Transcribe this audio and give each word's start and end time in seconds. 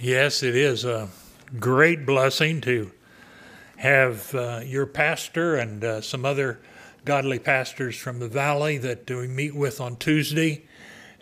Yes, 0.00 0.44
it 0.44 0.54
is 0.54 0.84
a 0.84 1.08
great 1.58 2.06
blessing 2.06 2.60
to 2.60 2.92
have 3.78 4.32
uh, 4.32 4.60
your 4.64 4.86
pastor 4.86 5.56
and 5.56 5.82
uh, 5.82 6.00
some 6.02 6.24
other 6.24 6.60
godly 7.04 7.40
pastors 7.40 7.96
from 7.96 8.20
the 8.20 8.28
valley 8.28 8.78
that 8.78 9.10
we 9.10 9.26
meet 9.26 9.56
with 9.56 9.80
on 9.80 9.96
Tuesday. 9.96 10.64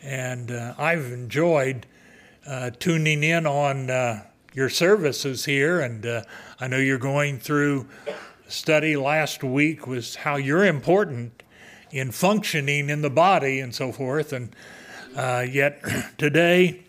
And 0.03 0.51
uh, 0.51 0.75
I've 0.77 1.07
enjoyed 1.07 1.87
uh, 2.47 2.69
tuning 2.79 3.23
in 3.23 3.47
on 3.47 3.89
uh, 3.89 4.27
your 4.53 4.69
services 4.69 5.47
here. 5.47 5.81
And 5.81 6.05
uh, 6.05 6.25
I 6.61 6.69
know 6.69 6.77
you're 6.77 6.99
going 6.99 7.39
through 7.39 7.89
study 8.47 8.95
last 8.95 9.43
week 9.43 9.87
was 9.87 10.17
how 10.17 10.37
you're 10.37 10.67
important 10.67 11.43
in 11.93 12.11
functioning 12.11 12.91
in 12.91 13.01
the 13.01 13.09
body 13.09 13.59
and 13.59 13.75
so 13.75 13.91
forth. 13.91 14.35
And 14.35 14.55
yet 15.51 15.83
today, 16.19 16.86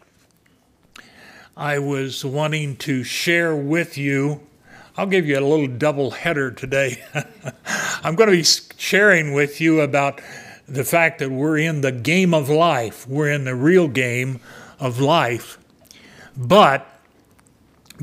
I 1.58 1.80
was 1.80 2.24
wanting 2.24 2.76
to 2.78 3.04
share 3.04 3.56
with 3.56 3.98
you. 3.98 4.42
I'll 4.96 5.08
give 5.08 5.26
you 5.26 5.40
a 5.40 5.42
little 5.42 5.66
double 5.66 6.12
header 6.12 6.52
today. 6.52 7.04
I'm 8.04 8.14
going 8.14 8.30
to 8.30 8.36
be 8.36 8.44
sharing 8.78 9.34
with 9.34 9.60
you 9.60 9.82
about 9.82 10.22
the 10.68 10.84
fact 10.84 11.18
that 11.18 11.32
we're 11.32 11.58
in 11.58 11.82
the 11.82 11.92
game 11.92 12.36
of 12.36 12.48
life. 12.48 13.08
We're 13.08 13.32
in 13.32 13.46
the 13.46 13.56
real 13.56 13.88
game 13.88 14.40
of 14.80 15.02
life. 15.02 15.58
But 16.38 16.88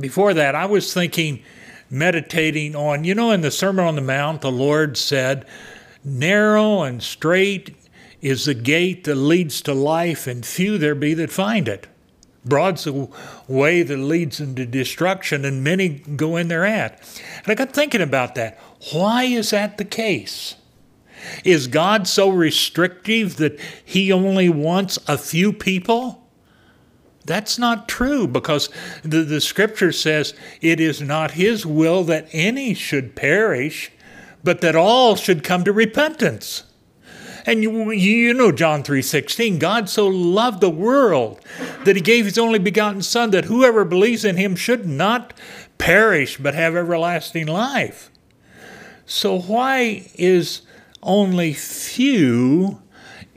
before 0.01 0.35
that, 0.35 0.57
I 0.57 0.67
was 0.67 0.93
thinking, 0.93 1.41
meditating 1.89 2.75
on, 2.75 3.05
you 3.05 3.15
know, 3.15 3.31
in 3.31 3.43
the 3.43 3.53
Sermon 3.53 3.85
on 3.85 3.95
the 3.95 4.03
Mount, 4.03 4.41
the 4.41 4.51
Lord 4.51 4.97
said, 4.97 5.47
Narrow 6.03 6.83
and 6.83 7.01
straight 7.01 7.77
is 8.21 8.47
the 8.47 8.55
gate 8.55 9.05
that 9.05 9.15
leads 9.15 9.63
to 9.63 9.75
life, 9.75 10.27
and 10.27 10.45
few 10.45 10.77
there 10.77 10.97
be 10.97 11.15
that 11.15 11.31
find 11.31 11.69
it. 11.69 11.87
Broad's 12.45 12.85
the 12.85 13.09
way 13.49 13.83
that 13.83 13.97
leads 13.97 14.41
into 14.41 14.67
destruction, 14.67 15.45
and 15.45 15.65
many 15.65 15.89
go 15.89 16.37
in 16.37 16.49
thereat. 16.49 17.01
And 17.39 17.49
I 17.51 17.55
got 17.55 17.73
thinking 17.73 18.03
about 18.03 18.35
that. 18.35 18.59
Why 18.93 19.25
is 19.25 19.51
that 19.51 19.79
the 19.79 19.85
case? 19.85 20.57
Is 21.45 21.67
God 21.69 22.07
so 22.07 22.29
restrictive 22.29 23.37
that 23.37 23.59
He 23.85 24.13
only 24.13 24.49
wants 24.49 24.99
a 25.09 25.17
few 25.17 25.53
people? 25.53 26.23
That's 27.25 27.59
not 27.59 27.89
true 27.89 28.29
because 28.29 28.69
the, 29.03 29.23
the 29.23 29.41
scripture 29.41 29.93
says 29.93 30.35
it 30.61 30.81
is 30.81 31.01
not 31.01 31.33
His 31.33 31.65
will 31.65 32.05
that 32.05 32.29
any 32.33 32.75
should 32.75 33.17
perish, 33.17 33.91
but 34.43 34.61
that 34.61 34.77
all 34.77 35.17
should 35.17 35.43
come 35.43 35.65
to 35.65 35.73
repentance. 35.73 36.65
And 37.47 37.63
you, 37.63 37.91
you 37.91 38.33
know 38.33 38.53
John 38.53 38.83
3:16, 38.83 39.59
God 39.59 39.89
so 39.89 40.07
loved 40.07 40.61
the 40.61 40.71
world 40.71 41.41
that 41.85 41.97
he 41.97 42.03
gave 42.03 42.25
his 42.25 42.39
only 42.39 42.59
begotten 42.59 43.03
son 43.03 43.31
that 43.33 43.47
whoever 43.47 43.85
believes 43.85 44.25
in 44.25 44.37
him 44.37 44.57
should 44.57 44.87
not 44.87 45.35
perish 45.77 46.39
but 46.39 46.55
have 46.55 46.75
everlasting 46.75 47.47
life. 47.47 48.11
So 49.05 49.39
why 49.39 50.11
is 50.15 50.63
only 51.03 51.53
few 51.53 52.81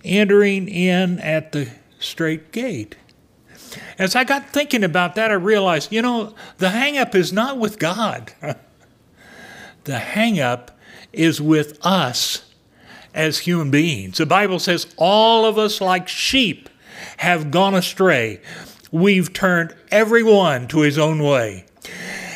entering 0.06 0.70
in 0.70 1.20
at 1.20 1.52
the 1.52 1.70
straight 2.00 2.54
gate? 2.54 2.96
As 4.00 4.16
I 4.16 4.24
got 4.24 4.50
thinking 4.50 4.86
about 4.86 5.16
that, 5.16 5.32
I 5.32 5.34
realized, 5.34 5.92
you 5.92 6.02
know, 6.02 6.34
the 6.60 6.68
hangup 6.68 7.14
is 7.14 7.34
not 7.34 7.58
with 7.58 7.78
God. 7.80 8.32
the 9.84 9.94
hangup 9.94 10.70
is 11.12 11.42
with 11.42 11.78
us 11.86 12.47
as 13.14 13.40
human 13.40 13.72
beings. 13.72 14.18
The 14.18 14.26
Bible 14.26 14.60
says 14.60 14.94
all 14.98 15.46
of 15.46 15.58
us, 15.58 15.82
like 15.82 16.08
sheep, 16.08 16.70
have 17.18 17.52
gone 17.52 17.76
astray. 17.76 18.42
We've 18.92 19.34
turned 19.34 19.76
everyone 19.92 20.68
to 20.70 20.82
his 20.82 20.98
own 20.98 21.24
way. 21.24 21.66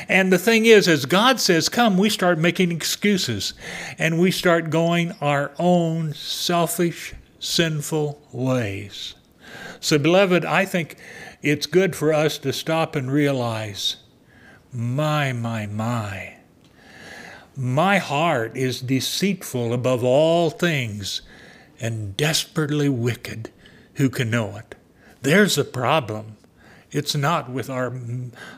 And 0.09 0.31
the 0.31 0.37
thing 0.37 0.65
is, 0.65 0.89
as 0.89 1.05
God 1.05 1.39
says, 1.39 1.69
come, 1.69 1.97
we 1.97 2.09
start 2.09 2.37
making 2.37 2.71
excuses 2.71 3.53
and 3.97 4.19
we 4.19 4.29
start 4.29 4.69
going 4.69 5.13
our 5.21 5.51
own 5.57 6.13
selfish, 6.13 7.13
sinful 7.39 8.21
ways. 8.33 9.15
So, 9.79 9.97
beloved, 9.97 10.43
I 10.43 10.65
think 10.65 10.97
it's 11.41 11.65
good 11.65 11.95
for 11.95 12.13
us 12.13 12.37
to 12.39 12.51
stop 12.51 12.95
and 12.95 13.09
realize 13.09 13.97
my, 14.73 15.31
my, 15.31 15.65
my. 15.65 16.40
My 17.55 17.97
heart 17.97 18.55
is 18.55 18.79
deceitful 18.79 19.73
above 19.73 20.03
all 20.03 20.49
things 20.49 21.21
and 21.79 22.15
desperately 22.15 22.87
wicked. 22.87 23.51
Who 23.95 24.09
can 24.09 24.29
know 24.29 24.55
it? 24.55 24.75
There's 25.21 25.57
a 25.57 25.65
problem. 25.65 26.37
It's 26.91 27.15
not 27.15 27.49
with 27.49 27.69
our 27.69 27.93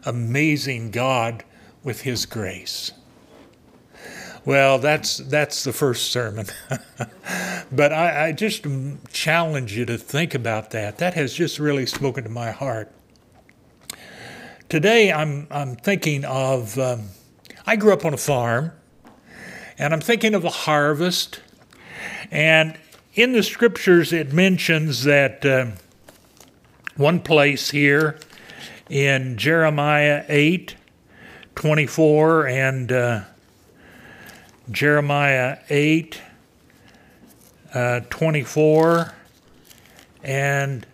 amazing 0.06 0.92
God 0.92 1.44
with 1.84 2.02
His 2.02 2.26
grace. 2.26 2.92
Well, 4.46 4.78
that's 4.78 5.18
that's 5.18 5.64
the 5.64 5.72
first 5.72 6.12
sermon, 6.12 6.48
but 7.72 7.94
I, 7.94 8.28
I, 8.28 8.32
just 8.34 8.66
challenge 9.10 9.78
you 9.78 9.86
to 9.86 9.98
think 9.98 10.36
about 10.36 10.72
that. 10.72 10.98
That 10.98 11.14
has 11.14 11.34
just 11.34 11.60
really 11.60 11.86
spoken 11.86 12.26
to 12.26 12.30
my 12.30 12.52
heart. 12.52 12.92
Today, 14.68 15.14
I'm 15.14 15.48
I'm 15.50 15.78
thinking 15.78 16.26
of. 16.26 16.78
Um, 16.78 17.10
I 17.66 17.78
grew 17.78 17.94
up 17.94 18.04
on 18.04 18.14
a 18.14 18.18
farm, 18.18 18.74
and 19.78 19.94
I'm 19.94 20.02
thinking 20.02 20.36
of 20.36 20.46
a 20.46 20.50
harvest. 20.50 21.42
And 22.32 22.78
in 23.14 23.34
the 23.34 23.44
scriptures, 23.44 24.12
it 24.14 24.34
mentions 24.34 25.04
that 25.04 25.46
uh, 25.46 25.68
one 26.96 27.20
place 27.20 27.72
here 27.72 28.20
in 28.90 29.38
Jeremiah 29.38 30.26
8 30.28 30.76
24 31.56 32.48
and 32.48 32.92
uh, 32.92 33.22
Jeremiah 34.72 35.60
8 35.70 36.22
uh, 37.74 38.00
24 38.10 39.14
and 40.24 40.86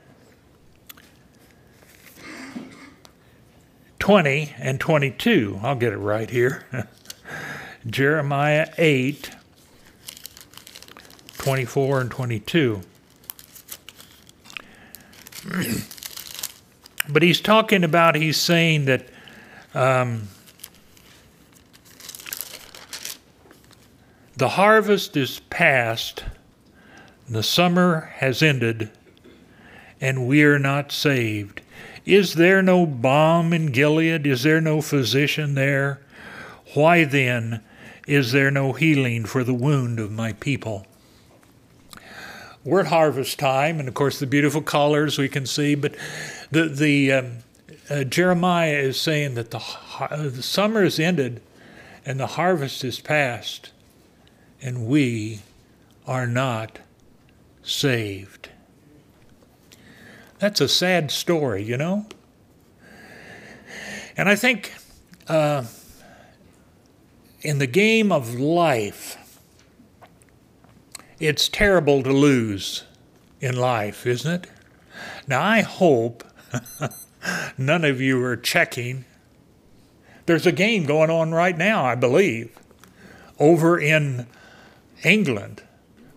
20 3.99 4.53
and 4.57 4.79
22. 4.79 5.59
I'll 5.61 5.75
get 5.75 5.93
it 5.93 5.97
right 5.97 6.29
here. 6.29 6.65
Jeremiah 7.87 8.67
8, 8.77 9.31
24 11.37 12.01
and 12.01 12.11
22. 12.11 12.81
but 17.09 17.23
he's 17.23 17.39
talking 17.39 17.85
about, 17.85 18.15
he's 18.15 18.37
saying 18.37 18.85
that 18.85 19.07
um, 19.73 20.27
the 24.35 24.49
harvest 24.49 25.15
is 25.15 25.39
past, 25.49 26.25
the 27.29 27.43
summer 27.43 28.11
has 28.17 28.43
ended, 28.43 28.89
and 30.01 30.27
we 30.27 30.43
are 30.43 30.59
not 30.59 30.91
saved. 30.91 31.61
Is 32.05 32.33
there 32.33 32.61
no 32.61 32.85
balm 32.85 33.53
in 33.53 33.67
Gilead? 33.67 34.27
Is 34.27 34.43
there 34.43 34.59
no 34.59 34.81
physician 34.81 35.55
there? 35.55 36.01
Why 36.73 37.05
then 37.05 37.63
is 38.09 38.31
there 38.31 38.49
no 38.49 38.73
healing 38.73 39.23
for 39.23 39.43
the 39.43 39.53
wound 39.53 39.99
of 39.99 40.11
my 40.11 40.33
people? 40.33 40.87
We're 42.63 42.79
at 42.79 42.87
harvest 42.87 43.37
time, 43.37 43.79
and 43.79 43.87
of 43.87 43.93
course, 43.93 44.19
the 44.19 44.25
beautiful 44.25 44.63
colors 44.63 45.19
we 45.19 45.29
can 45.29 45.45
see, 45.45 45.75
but 45.75 45.95
the, 46.49 46.65
the 46.65 47.11
um, 47.11 47.31
uh, 47.87 48.03
Jeremiah 48.03 48.77
is 48.77 48.99
saying 48.99 49.35
that 49.35 49.51
the, 49.51 49.63
uh, 49.99 50.29
the 50.29 50.41
summer 50.41 50.83
is 50.83 50.99
ended 50.99 51.41
and 52.03 52.19
the 52.19 52.27
harvest 52.27 52.83
is 52.83 52.99
past, 52.99 53.71
and 54.59 54.87
we 54.87 55.41
are 56.07 56.25
not 56.25 56.79
saved. 57.61 58.49
That's 60.39 60.61
a 60.61 60.67
sad 60.67 61.11
story, 61.11 61.63
you 61.63 61.77
know? 61.77 62.07
And 64.17 64.27
I 64.27 64.35
think 64.35 64.73
uh, 65.27 65.65
in 67.41 67.59
the 67.59 67.67
game 67.67 68.11
of 68.11 68.35
life, 68.35 69.17
it's 71.19 71.49
terrible 71.49 72.03
to 72.03 72.11
lose 72.11 72.83
in 73.39 73.55
life, 73.55 74.05
isn't 74.05 74.45
it? 74.45 74.51
Now, 75.27 75.41
I 75.41 75.61
hope 75.61 76.23
none 77.57 77.85
of 77.85 78.01
you 78.01 78.21
are 78.23 78.37
checking. 78.37 79.05
There's 80.25 80.45
a 80.45 80.51
game 80.51 80.85
going 80.85 81.09
on 81.09 81.31
right 81.31 81.57
now, 81.57 81.85
I 81.85 81.95
believe, 81.95 82.57
over 83.39 83.79
in 83.79 84.27
England 85.03 85.63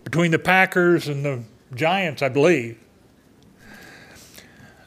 between 0.04 0.32
the 0.32 0.38
Packers 0.38 1.08
and 1.08 1.24
the 1.24 1.42
Giants, 1.74 2.22
I 2.22 2.28
believe. 2.28 2.78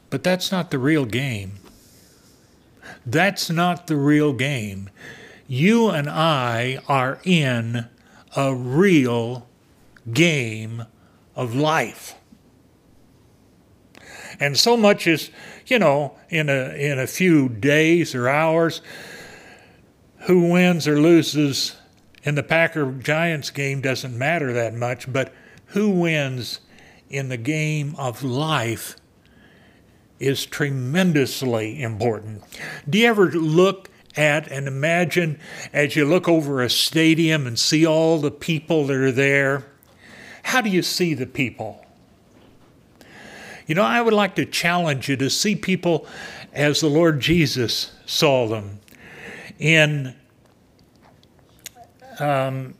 But 0.09 0.23
that's 0.23 0.51
not 0.51 0.71
the 0.71 0.79
real 0.79 1.05
game. 1.05 1.53
That's 3.05 3.49
not 3.49 3.87
the 3.87 3.95
real 3.95 4.33
game 4.33 4.89
you 5.47 5.89
and 5.89 6.09
I 6.09 6.79
are 6.87 7.19
in 7.23 7.87
a 8.35 8.55
real 8.55 9.47
game 10.11 10.85
of 11.35 11.55
life. 11.55 12.15
And 14.39 14.57
so 14.57 14.75
much 14.75 15.07
is 15.07 15.29
you 15.67 15.79
know, 15.79 16.15
in 16.29 16.49
a, 16.49 16.75
in 16.75 16.99
a 16.99 17.07
few 17.07 17.49
days 17.49 18.13
or 18.13 18.29
hours. 18.29 18.81
Who 20.27 20.51
wins 20.51 20.87
or 20.87 20.99
loses 20.99 21.75
in 22.23 22.35
the 22.35 22.43
Packer 22.43 22.91
Giants 22.91 23.51
game 23.51 23.81
doesn't 23.81 24.17
matter 24.17 24.53
that 24.53 24.73
much, 24.73 25.11
but 25.11 25.33
who 25.67 25.89
wins 25.89 26.61
in 27.09 27.29
the 27.29 27.37
game 27.37 27.95
of 27.97 28.23
life 28.23 28.95
is 30.19 30.45
tremendously 30.45 31.81
important. 31.81 32.43
Do 32.89 32.97
you 32.97 33.07
ever 33.07 33.31
look 33.31 33.89
at 34.17 34.47
and 34.51 34.67
imagine 34.67 35.39
as 35.73 35.95
you 35.95 36.05
look 36.05 36.27
over 36.27 36.61
a 36.61 36.69
stadium 36.69 37.45
and 37.47 37.57
see 37.57 37.85
all 37.85 38.19
the 38.19 38.31
people 38.31 38.85
that 38.87 38.95
are 38.95 39.11
there? 39.11 39.65
How 40.43 40.61
do 40.61 40.69
you 40.69 40.81
see 40.81 41.13
the 41.13 41.25
people? 41.25 41.85
You 43.67 43.75
know, 43.75 43.83
I 43.83 44.01
would 44.01 44.13
like 44.13 44.35
to 44.35 44.45
challenge 44.45 45.09
you 45.09 45.17
to 45.17 45.29
see 45.29 45.55
people 45.55 46.07
as 46.53 46.81
the 46.81 46.87
Lord 46.87 47.19
Jesus 47.19 47.91
saw 48.05 48.47
them. 48.47 48.79
In 49.57 50.15
um, 52.19 52.75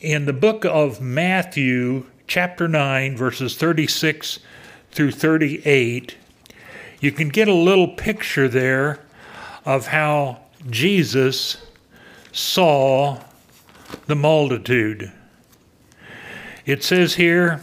in 0.00 0.26
the 0.26 0.32
book 0.34 0.64
of 0.66 1.00
Matthew, 1.00 2.06
chapter 2.26 2.68
9, 2.68 3.16
verses 3.16 3.56
36 3.56 4.38
through 4.90 5.12
38, 5.12 6.16
you 7.00 7.10
can 7.10 7.30
get 7.30 7.48
a 7.48 7.54
little 7.54 7.88
picture 7.88 8.46
there 8.46 9.00
of 9.64 9.86
how 9.88 10.43
Jesus 10.70 11.58
saw 12.32 13.20
the 14.06 14.14
multitude. 14.14 15.12
It 16.66 16.82
says 16.82 17.14
here, 17.14 17.62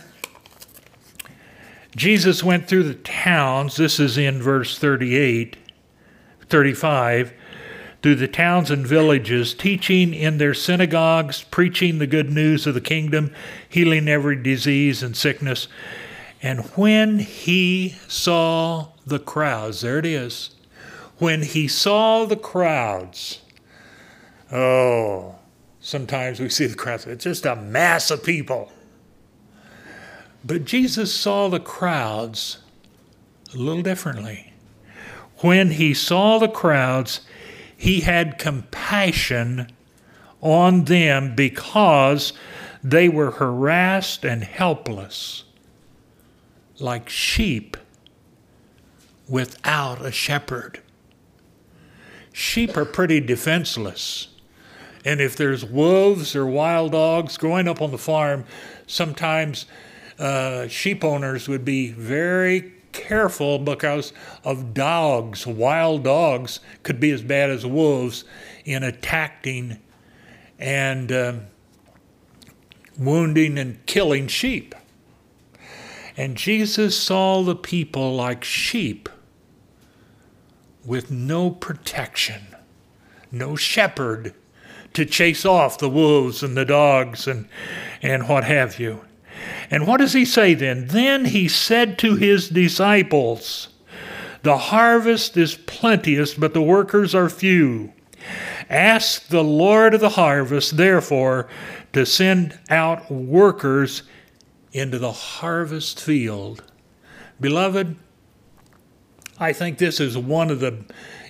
Jesus 1.96 2.44
went 2.44 2.68
through 2.68 2.84
the 2.84 2.94
towns, 2.94 3.76
this 3.76 4.00
is 4.00 4.18
in 4.18 4.42
verse 4.42 4.78
38, 4.78 5.58
35, 6.48 7.34
through 8.02 8.16
the 8.16 8.28
towns 8.28 8.72
and 8.72 8.88
villages, 8.88 9.54
teaching 9.54 10.14
in 10.14 10.38
their 10.38 10.54
synagogues, 10.54 11.44
preaching 11.44 12.00
the 12.00 12.08
good 12.08 12.32
news 12.32 12.66
of 12.66 12.74
the 12.74 12.82
kingdom, 12.82 13.34
healing 13.68 14.08
every 14.08 14.42
disease 14.42 15.04
and 15.04 15.18
sickness. 15.18 15.68
And 16.42 16.62
when 16.76 17.20
he 17.20 17.96
saw 18.08 18.88
the 19.06 19.20
crowds, 19.20 19.82
there 19.82 20.00
it 20.00 20.06
is, 20.06 20.52
when 21.22 21.44
he 21.44 21.68
saw 21.68 22.26
the 22.26 22.36
crowds, 22.36 23.42
oh, 24.52 25.36
sometimes 25.80 26.40
we 26.40 26.50
see 26.50 26.66
the 26.66 26.76
crowds, 26.76 27.06
it's 27.06 27.26
just 27.26 27.46
a 27.46 27.56
mass 27.56 28.10
of 28.10 28.24
people. 28.24 28.72
But 30.44 30.66
Jesus 30.66 31.14
saw 31.14 31.48
the 31.48 31.60
crowds 31.60 32.58
a 33.54 33.58
little 33.58 33.84
differently. 33.84 34.52
When 35.42 35.70
he 35.70 35.94
saw 35.94 36.40
the 36.40 36.48
crowds, 36.48 37.22
he 37.78 38.00
had 38.00 38.40
compassion 38.40 39.72
on 40.42 40.86
them 40.86 41.36
because 41.36 42.34
they 42.84 43.08
were 43.08 43.30
harassed 43.30 44.26
and 44.26 44.44
helpless, 44.44 45.44
like 46.80 47.10
sheep 47.10 47.78
without 49.30 50.04
a 50.04 50.12
shepherd. 50.12 50.81
Sheep 52.34 52.78
are 52.78 52.86
pretty 52.86 53.20
defenseless. 53.20 54.30
And 55.04 55.20
if 55.20 55.36
there's 55.36 55.66
wolves 55.66 56.36
or 56.36 56.46
wild 56.46 56.92
dogs 56.92 57.38
growing 57.38 57.68
up 57.68 57.82
on 57.82 57.92
the 57.92 57.98
farm, 57.98 58.46
sometimes 58.88 59.66
uh, 60.20 60.68
sheep 60.68 61.04
owners 61.04 61.48
would 61.48 61.66
be 61.66 61.92
very 61.92 62.74
careful 62.92 63.58
because 63.58 64.14
of 64.44 64.74
dogs. 64.74 65.48
Wild 65.48 66.04
dogs 66.04 66.60
could 66.84 67.00
be 67.00 67.12
as 67.12 67.22
bad 67.22 67.50
as 67.50 67.66
wolves 67.66 68.24
in 68.66 68.84
attacking 68.84 69.80
and 70.60 71.12
um, 71.12 71.42
wounding 72.98 73.58
and 73.58 73.84
killing 73.88 74.28
sheep. 74.28 74.76
And 76.18 76.36
Jesus 76.36 76.98
saw 76.98 77.42
the 77.42 77.56
people 77.56 78.16
like 78.16 78.44
sheep 78.44 79.10
with 80.86 81.12
no 81.12 81.52
protection, 81.52 82.56
no 83.32 83.56
shepherd 83.56 84.34
to 84.94 85.06
chase 85.06 85.46
off 85.46 85.78
the 85.78 85.90
wolves 85.90 86.44
and 86.44 86.58
the 86.58 86.66
dogs 86.66 87.28
and, 87.28 87.48
and 88.02 88.28
what 88.28 88.44
have 88.44 88.80
you. 88.80 89.02
And 89.70 89.88
what 89.88 89.98
does 89.98 90.14
he 90.14 90.26
say 90.26 90.54
then? 90.54 90.88
Then 90.88 91.26
he 91.26 91.48
said 91.48 91.98
to 92.00 92.16
his 92.16 92.50
disciples, 92.50 93.70
The 94.44 94.58
harvest 94.58 95.38
is 95.38 95.56
plenteous, 95.56 96.34
but 96.34 96.54
the 96.54 96.62
workers 96.62 97.16
are 97.16 97.30
few. 97.30 97.94
Ask 98.70 99.28
the 99.28 99.44
Lord 99.44 99.94
of 99.94 100.02
the 100.02 100.10
harvest, 100.10 100.78
therefore, 100.78 101.48
to 101.94 102.06
send 102.06 102.60
out 102.70 103.10
workers 103.12 104.04
into 104.74 105.00
the 105.00 105.12
harvest 105.12 106.00
field. 106.00 106.64
Beloved, 107.40 107.96
I 109.40 109.54
think 109.54 109.78
this 109.78 110.00
is 110.00 110.18
one 110.18 110.52
of 110.52 110.60
the 110.60 110.84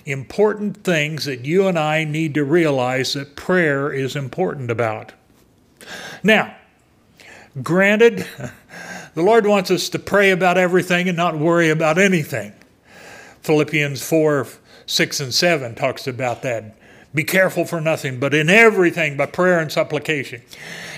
important 0.04 0.84
things 0.84 1.24
that 1.24 1.44
you 1.44 1.66
and 1.66 1.78
I 1.78 2.04
need 2.04 2.34
to 2.34 2.44
realize 2.44 3.14
that 3.14 3.36
prayer 3.36 3.92
is 3.92 4.16
important 4.16 4.70
about. 4.70 5.12
Now, 6.22 6.54
Granted, 7.60 8.26
the 9.14 9.22
Lord 9.22 9.46
wants 9.46 9.70
us 9.70 9.88
to 9.90 9.98
pray 9.98 10.30
about 10.30 10.56
everything 10.56 11.08
and 11.08 11.16
not 11.16 11.38
worry 11.38 11.68
about 11.68 11.98
anything. 11.98 12.52
Philippians 13.42 14.06
4 14.06 14.46
6 14.84 15.20
and 15.20 15.34
7 15.34 15.74
talks 15.74 16.06
about 16.06 16.42
that. 16.42 16.76
Be 17.14 17.24
careful 17.24 17.64
for 17.64 17.80
nothing, 17.80 18.18
but 18.18 18.34
in 18.34 18.48
everything 18.48 19.16
by 19.16 19.26
prayer 19.26 19.60
and 19.60 19.70
supplication. 19.70 20.42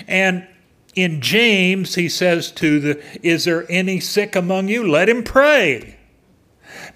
And 0.07 0.47
in 0.95 1.21
James, 1.21 1.95
he 1.95 2.07
says 2.09 2.51
to 2.53 2.79
the, 2.79 3.03
Is 3.21 3.43
there 3.43 3.69
any 3.69 3.99
sick 3.99 4.35
among 4.35 4.69
you? 4.69 4.87
Let 4.87 5.09
him 5.09 5.23
pray. 5.23 5.94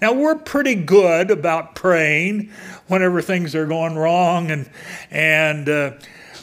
Now, 0.00 0.14
we're 0.14 0.36
pretty 0.36 0.74
good 0.74 1.30
about 1.30 1.74
praying 1.74 2.50
whenever 2.86 3.20
things 3.20 3.54
are 3.54 3.66
going 3.66 3.96
wrong 3.96 4.50
and, 4.50 4.70
and 5.10 5.68
uh, 5.68 5.92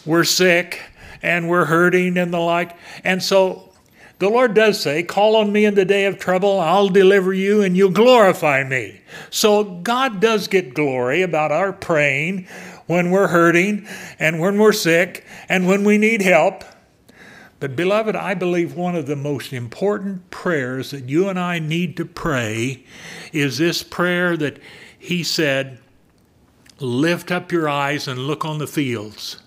we're 0.06 0.24
sick 0.24 0.81
and 1.21 1.50
we're 1.50 1.65
hurting 1.65 2.18
and 2.18 2.33
the 2.33 2.39
like. 2.39 2.77
And 3.04 3.21
so 3.21 3.74
the 4.19 4.30
Lord 4.30 4.54
does 4.54 4.80
say, 4.80 5.04
Call 5.04 5.36
on 5.36 5.51
me 5.51 5.65
in 5.65 5.75
the 5.75 5.86
day 5.86 6.06
of 6.06 6.18
trouble, 6.18 6.59
I'll 6.59 6.89
deliver 6.89 7.33
you, 7.33 7.62
and 7.62 7.77
you'll 7.77 7.92
glorify 7.92 8.63
me. 8.63 9.01
So 9.30 9.63
God 9.63 10.19
does 10.19 10.48
get 10.48 10.74
glory 10.74 11.21
about 11.21 11.51
our 11.51 11.74
praying 11.74 12.47
when 12.87 13.11
we're 13.11 13.28
hurting 13.28 13.87
and 14.18 14.40
when 14.40 14.57
we're 14.57 14.71
sick 14.71 15.26
and 15.49 15.68
when 15.68 15.83
we 15.83 15.97
need 15.97 16.21
help. 16.21 16.64
But, 17.59 17.76
beloved, 17.76 18.16
I 18.16 18.35
believe 18.35 18.76
one 18.76 18.95
of 18.95 19.07
the 19.07 19.16
most 19.16 19.52
important 19.52 20.30
prayers 20.30 20.92
that 20.92 21.09
you 21.09 21.28
and 21.28 21.40
I 21.40 21.57
need 21.57 21.97
to 21.97 22.06
pray 22.06 22.83
is 23.34 23.57
this 23.57 23.84
prayer 23.84 24.38
that 24.38 24.60
He 24.98 25.24
said, 25.24 25.80
Lift 26.80 27.31
up 27.31 27.52
your 27.52 27.68
eyes 27.68 28.07
and 28.07 28.19
look 28.19 28.46
on 28.46 28.60
the 28.60 28.68
fields. 28.68 29.38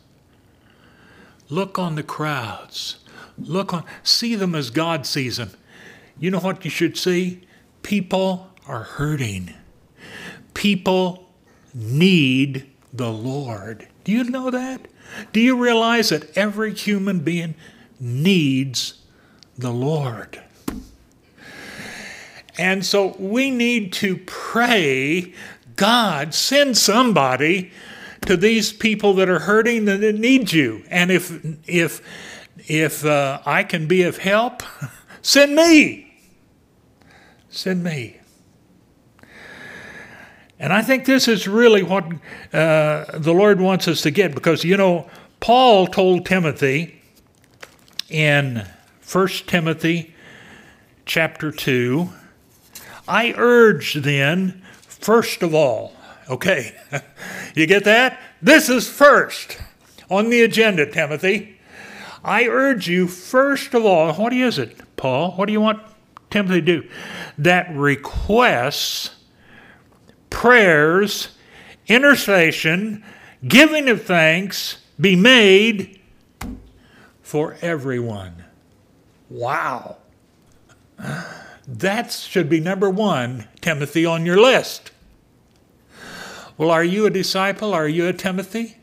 Look 1.48 1.78
on 1.78 1.94
the 1.94 2.02
crowds. 2.02 2.98
Look 3.38 3.72
on, 3.72 3.84
see 4.02 4.34
them 4.34 4.54
as 4.54 4.70
God 4.70 5.06
sees 5.06 5.36
them. 5.36 5.50
You 6.18 6.30
know 6.30 6.40
what 6.40 6.64
you 6.64 6.70
should 6.70 6.96
see? 6.96 7.42
People 7.82 8.50
are 8.66 8.82
hurting. 8.82 9.54
People 10.54 11.30
need 11.72 12.66
the 12.92 13.10
Lord. 13.10 13.88
Do 14.04 14.12
you 14.12 14.24
know 14.24 14.50
that? 14.50 14.86
Do 15.32 15.40
you 15.40 15.56
realize 15.56 16.10
that 16.10 16.36
every 16.36 16.74
human 16.74 17.20
being 17.20 17.54
needs 17.98 19.00
the 19.56 19.72
Lord? 19.72 20.42
And 22.58 22.84
so 22.84 23.16
we 23.18 23.50
need 23.50 23.92
to 23.94 24.16
pray 24.16 25.34
God, 25.80 26.34
send 26.34 26.76
somebody 26.76 27.72
to 28.26 28.36
these 28.36 28.70
people 28.70 29.14
that 29.14 29.30
are 29.30 29.38
hurting 29.38 29.88
and 29.88 30.02
that 30.02 30.14
need 30.18 30.52
you. 30.52 30.84
And 30.90 31.10
if 31.10 31.42
if 31.66 32.02
if 32.68 33.02
uh, 33.02 33.40
I 33.46 33.64
can 33.64 33.86
be 33.86 34.02
of 34.02 34.18
help, 34.18 34.62
send 35.22 35.54
me. 35.54 36.12
Send 37.48 37.82
me. 37.82 38.18
And 40.58 40.70
I 40.70 40.82
think 40.82 41.06
this 41.06 41.26
is 41.26 41.48
really 41.48 41.82
what 41.82 42.04
uh, 42.52 43.18
the 43.18 43.32
Lord 43.32 43.58
wants 43.58 43.88
us 43.88 44.02
to 44.02 44.10
get 44.10 44.34
because, 44.34 44.62
you 44.62 44.76
know, 44.76 45.08
Paul 45.40 45.86
told 45.86 46.26
Timothy 46.26 47.00
in 48.10 48.66
1 49.10 49.28
Timothy 49.46 50.14
chapter 51.06 51.50
2 51.50 52.10
I 53.10 53.34
urge 53.36 53.94
then, 53.94 54.62
first 54.86 55.42
of 55.42 55.54
all, 55.54 55.92
Okay, 56.30 56.72
you 57.56 57.66
get 57.66 57.82
that? 57.84 58.20
This 58.40 58.68
is 58.68 58.88
first 58.88 59.58
on 60.08 60.30
the 60.30 60.42
agenda, 60.42 60.88
Timothy. 60.88 61.58
I 62.22 62.44
urge 62.44 62.88
you, 62.88 63.08
first 63.08 63.74
of 63.74 63.84
all, 63.84 64.14
what 64.14 64.32
is 64.32 64.58
it, 64.58 64.78
Paul? 64.96 65.32
What 65.32 65.46
do 65.46 65.52
you 65.52 65.60
want 65.60 65.82
Timothy 66.30 66.60
to 66.60 66.82
do? 66.82 66.88
That 67.36 67.74
requests 67.74 69.16
prayers, 70.28 71.30
intercession, 71.88 73.02
giving 73.46 73.88
of 73.88 74.04
thanks 74.04 74.78
be 75.00 75.16
made 75.16 76.00
for 77.22 77.56
everyone. 77.60 78.44
Wow. 79.28 79.96
That 81.72 82.10
should 82.10 82.48
be 82.48 82.58
number 82.58 82.90
one, 82.90 83.46
Timothy, 83.60 84.04
on 84.04 84.26
your 84.26 84.40
list. 84.40 84.90
Well, 86.58 86.72
are 86.72 86.82
you 86.82 87.06
a 87.06 87.10
disciple? 87.10 87.72
Are 87.72 87.86
you 87.86 88.08
a 88.08 88.12
Timothy? 88.12 88.76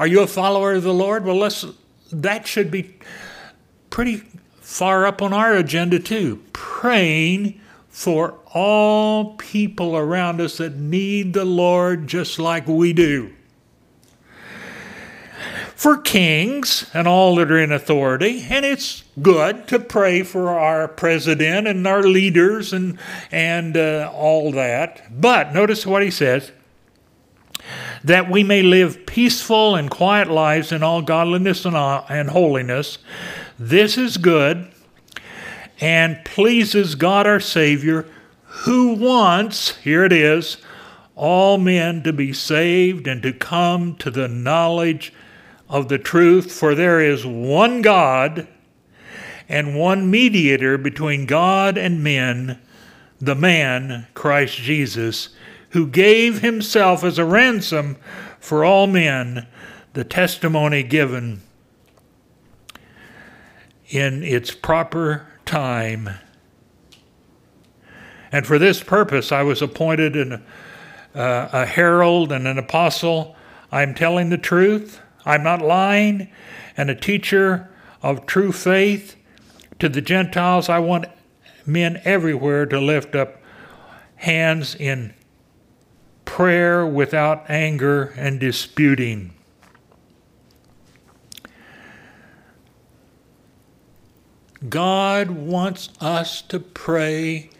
Are 0.00 0.06
you 0.08 0.20
a 0.20 0.26
follower 0.26 0.72
of 0.72 0.82
the 0.82 0.92
Lord? 0.92 1.24
Well, 1.24 1.36
let's, 1.36 1.64
that 2.10 2.48
should 2.48 2.72
be 2.72 2.96
pretty 3.88 4.24
far 4.60 5.06
up 5.06 5.22
on 5.22 5.32
our 5.32 5.54
agenda 5.54 6.00
too. 6.00 6.42
Praying 6.52 7.60
for 7.88 8.34
all 8.52 9.36
people 9.36 9.96
around 9.96 10.40
us 10.40 10.56
that 10.56 10.74
need 10.74 11.34
the 11.34 11.44
Lord 11.44 12.08
just 12.08 12.40
like 12.40 12.66
we 12.66 12.92
do. 12.92 13.32
For 15.76 15.98
kings 15.98 16.90
and 16.92 17.06
all 17.06 17.36
that 17.36 17.52
are 17.52 17.60
in 17.60 17.70
authority, 17.70 18.44
and 18.50 18.64
it's 18.64 19.03
good 19.20 19.68
to 19.68 19.78
pray 19.78 20.22
for 20.22 20.48
our 20.50 20.88
president 20.88 21.66
and 21.66 21.86
our 21.86 22.02
leaders 22.02 22.72
and, 22.72 22.98
and 23.30 23.76
uh, 23.76 24.10
all 24.14 24.52
that. 24.52 25.20
But 25.20 25.52
notice 25.52 25.86
what 25.86 26.02
he 26.02 26.10
says 26.10 26.52
that 28.02 28.30
we 28.30 28.44
may 28.44 28.62
live 28.62 29.06
peaceful 29.06 29.74
and 29.74 29.90
quiet 29.90 30.28
lives 30.28 30.70
in 30.70 30.82
all 30.82 31.00
godliness 31.00 31.64
and, 31.64 31.74
uh, 31.74 32.04
and 32.08 32.28
holiness. 32.30 32.98
This 33.58 33.96
is 33.96 34.18
good 34.18 34.70
and 35.80 36.24
pleases 36.24 36.94
God 36.94 37.26
our 37.26 37.40
Savior, 37.40 38.06
who 38.44 38.94
wants, 38.94 39.76
here 39.76 40.04
it 40.04 40.12
is, 40.12 40.58
all 41.16 41.58
men 41.58 42.02
to 42.02 42.12
be 42.12 42.32
saved 42.32 43.06
and 43.06 43.22
to 43.22 43.32
come 43.32 43.96
to 43.96 44.10
the 44.10 44.28
knowledge 44.28 45.12
of 45.68 45.88
the 45.88 45.98
truth. 45.98 46.52
For 46.52 46.74
there 46.74 47.00
is 47.00 47.26
one 47.26 47.82
God 47.82 48.46
and 49.48 49.78
one 49.78 50.10
mediator 50.10 50.78
between 50.78 51.26
God 51.26 51.76
and 51.76 52.02
men, 52.02 52.58
the 53.20 53.34
man, 53.34 54.06
Christ 54.14 54.56
Jesus, 54.56 55.30
who 55.70 55.86
gave 55.86 56.40
himself 56.40 57.04
as 57.04 57.18
a 57.18 57.24
ransom 57.24 57.96
for 58.38 58.64
all 58.64 58.86
men, 58.86 59.46
the 59.92 60.04
testimony 60.04 60.82
given 60.82 61.42
in 63.88 64.22
its 64.22 64.50
proper 64.50 65.26
time. 65.44 66.10
And 68.32 68.46
for 68.46 68.58
this 68.58 68.82
purpose, 68.82 69.30
I 69.30 69.42
was 69.42 69.62
appointed 69.62 70.16
an, 70.16 70.44
uh, 71.14 71.48
a 71.52 71.66
herald 71.66 72.32
and 72.32 72.48
an 72.48 72.58
apostle. 72.58 73.36
I'm 73.70 73.94
telling 73.94 74.30
the 74.30 74.38
truth, 74.38 75.00
I'm 75.24 75.42
not 75.42 75.62
lying, 75.62 76.28
and 76.76 76.90
a 76.90 76.94
teacher 76.94 77.70
of 78.02 78.26
true 78.26 78.50
faith. 78.50 79.16
To 79.84 79.90
the 79.90 80.00
Gentiles, 80.00 80.70
I 80.70 80.78
want 80.78 81.04
men 81.66 82.00
everywhere 82.06 82.64
to 82.64 82.80
lift 82.80 83.14
up 83.14 83.42
hands 84.16 84.74
in 84.74 85.12
prayer 86.24 86.86
without 86.86 87.44
anger 87.50 88.14
and 88.16 88.40
disputing. 88.40 89.34
God 94.70 95.30
wants 95.30 95.90
us 96.00 96.40
to 96.40 96.60
pray 96.60 97.50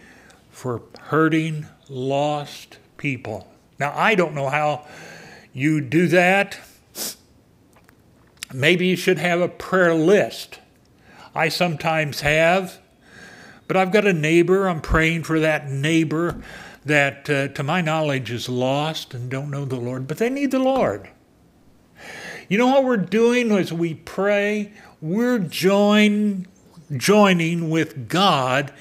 for 0.48 0.80
hurting, 0.98 1.66
lost 1.90 2.78
people. 2.96 3.52
Now, 3.78 3.92
I 3.94 4.14
don't 4.14 4.34
know 4.34 4.48
how 4.48 4.86
you 5.52 5.82
do 5.82 6.08
that. 6.08 6.58
Maybe 8.50 8.86
you 8.86 8.96
should 8.96 9.18
have 9.18 9.42
a 9.42 9.48
prayer 9.48 9.92
list. 9.92 10.60
I 11.34 11.48
sometimes 11.48 12.20
have, 12.20 12.78
but 13.66 13.76
I've 13.76 13.92
got 13.92 14.06
a 14.06 14.12
neighbor. 14.12 14.68
I'm 14.68 14.80
praying 14.80 15.24
for 15.24 15.40
that 15.40 15.68
neighbor 15.68 16.42
that, 16.84 17.28
uh, 17.28 17.48
to 17.48 17.62
my 17.62 17.80
knowledge, 17.80 18.30
is 18.30 18.48
lost 18.48 19.14
and 19.14 19.30
don't 19.30 19.50
know 19.50 19.64
the 19.64 19.76
Lord, 19.76 20.06
but 20.06 20.18
they 20.18 20.30
need 20.30 20.50
the 20.50 20.58
Lord. 20.58 21.08
You 22.48 22.58
know 22.58 22.66
what 22.66 22.84
we're 22.84 22.96
doing 22.98 23.50
as 23.52 23.72
we 23.72 23.94
pray? 23.94 24.72
We're 25.00 25.38
join, 25.38 26.46
joining 26.94 27.70
with 27.70 28.08
God 28.08 28.72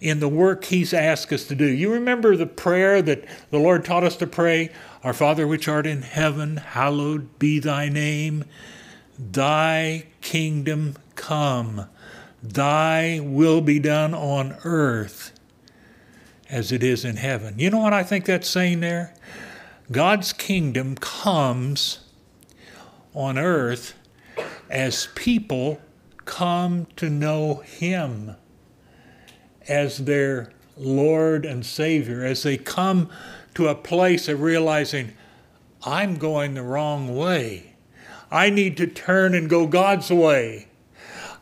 in 0.00 0.20
the 0.20 0.28
work 0.28 0.64
He's 0.64 0.94
asked 0.94 1.32
us 1.32 1.44
to 1.44 1.54
do. 1.54 1.66
You 1.66 1.92
remember 1.92 2.34
the 2.36 2.46
prayer 2.46 3.02
that 3.02 3.24
the 3.50 3.58
Lord 3.58 3.84
taught 3.84 4.04
us 4.04 4.16
to 4.16 4.26
pray 4.26 4.70
Our 5.04 5.12
Father 5.12 5.46
which 5.46 5.68
art 5.68 5.86
in 5.86 6.02
heaven, 6.02 6.56
hallowed 6.56 7.38
be 7.38 7.58
thy 7.58 7.88
name. 7.88 8.44
Thy 9.18 10.06
kingdom 10.22 10.96
come, 11.14 11.86
thy 12.42 13.20
will 13.22 13.60
be 13.60 13.78
done 13.78 14.14
on 14.14 14.56
earth 14.64 15.32
as 16.48 16.72
it 16.72 16.82
is 16.82 17.04
in 17.04 17.16
heaven. 17.16 17.58
You 17.58 17.70
know 17.70 17.78
what 17.78 17.92
I 17.92 18.02
think 18.02 18.24
that's 18.24 18.48
saying 18.48 18.80
there? 18.80 19.14
God's 19.92 20.32
kingdom 20.32 20.96
comes 20.96 22.00
on 23.14 23.38
earth 23.38 23.94
as 24.68 25.08
people 25.14 25.80
come 26.24 26.86
to 26.96 27.10
know 27.10 27.56
Him 27.56 28.36
as 29.68 29.98
their 29.98 30.52
Lord 30.76 31.44
and 31.44 31.64
Savior, 31.66 32.24
as 32.24 32.42
they 32.42 32.56
come 32.56 33.10
to 33.54 33.68
a 33.68 33.74
place 33.74 34.28
of 34.28 34.40
realizing, 34.40 35.12
I'm 35.84 36.16
going 36.16 36.54
the 36.54 36.62
wrong 36.62 37.14
way. 37.16 37.74
I 38.30 38.50
need 38.50 38.76
to 38.78 38.86
turn 38.86 39.34
and 39.34 39.50
go 39.50 39.66
God's 39.66 40.10
way. 40.10 40.68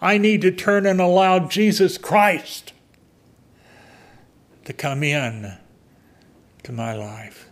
I 0.01 0.19
need 0.19 0.43
to 0.43 0.51
turn 0.51 0.87
and 0.87 1.01
allow 1.01 1.41
Jesus 1.41 1.99
Christ 1.99 2.73
to 4.65 4.73
come 4.73 5.03
in 5.03 5.57
to 6.63 6.73
my 6.73 6.95
life. 6.95 7.49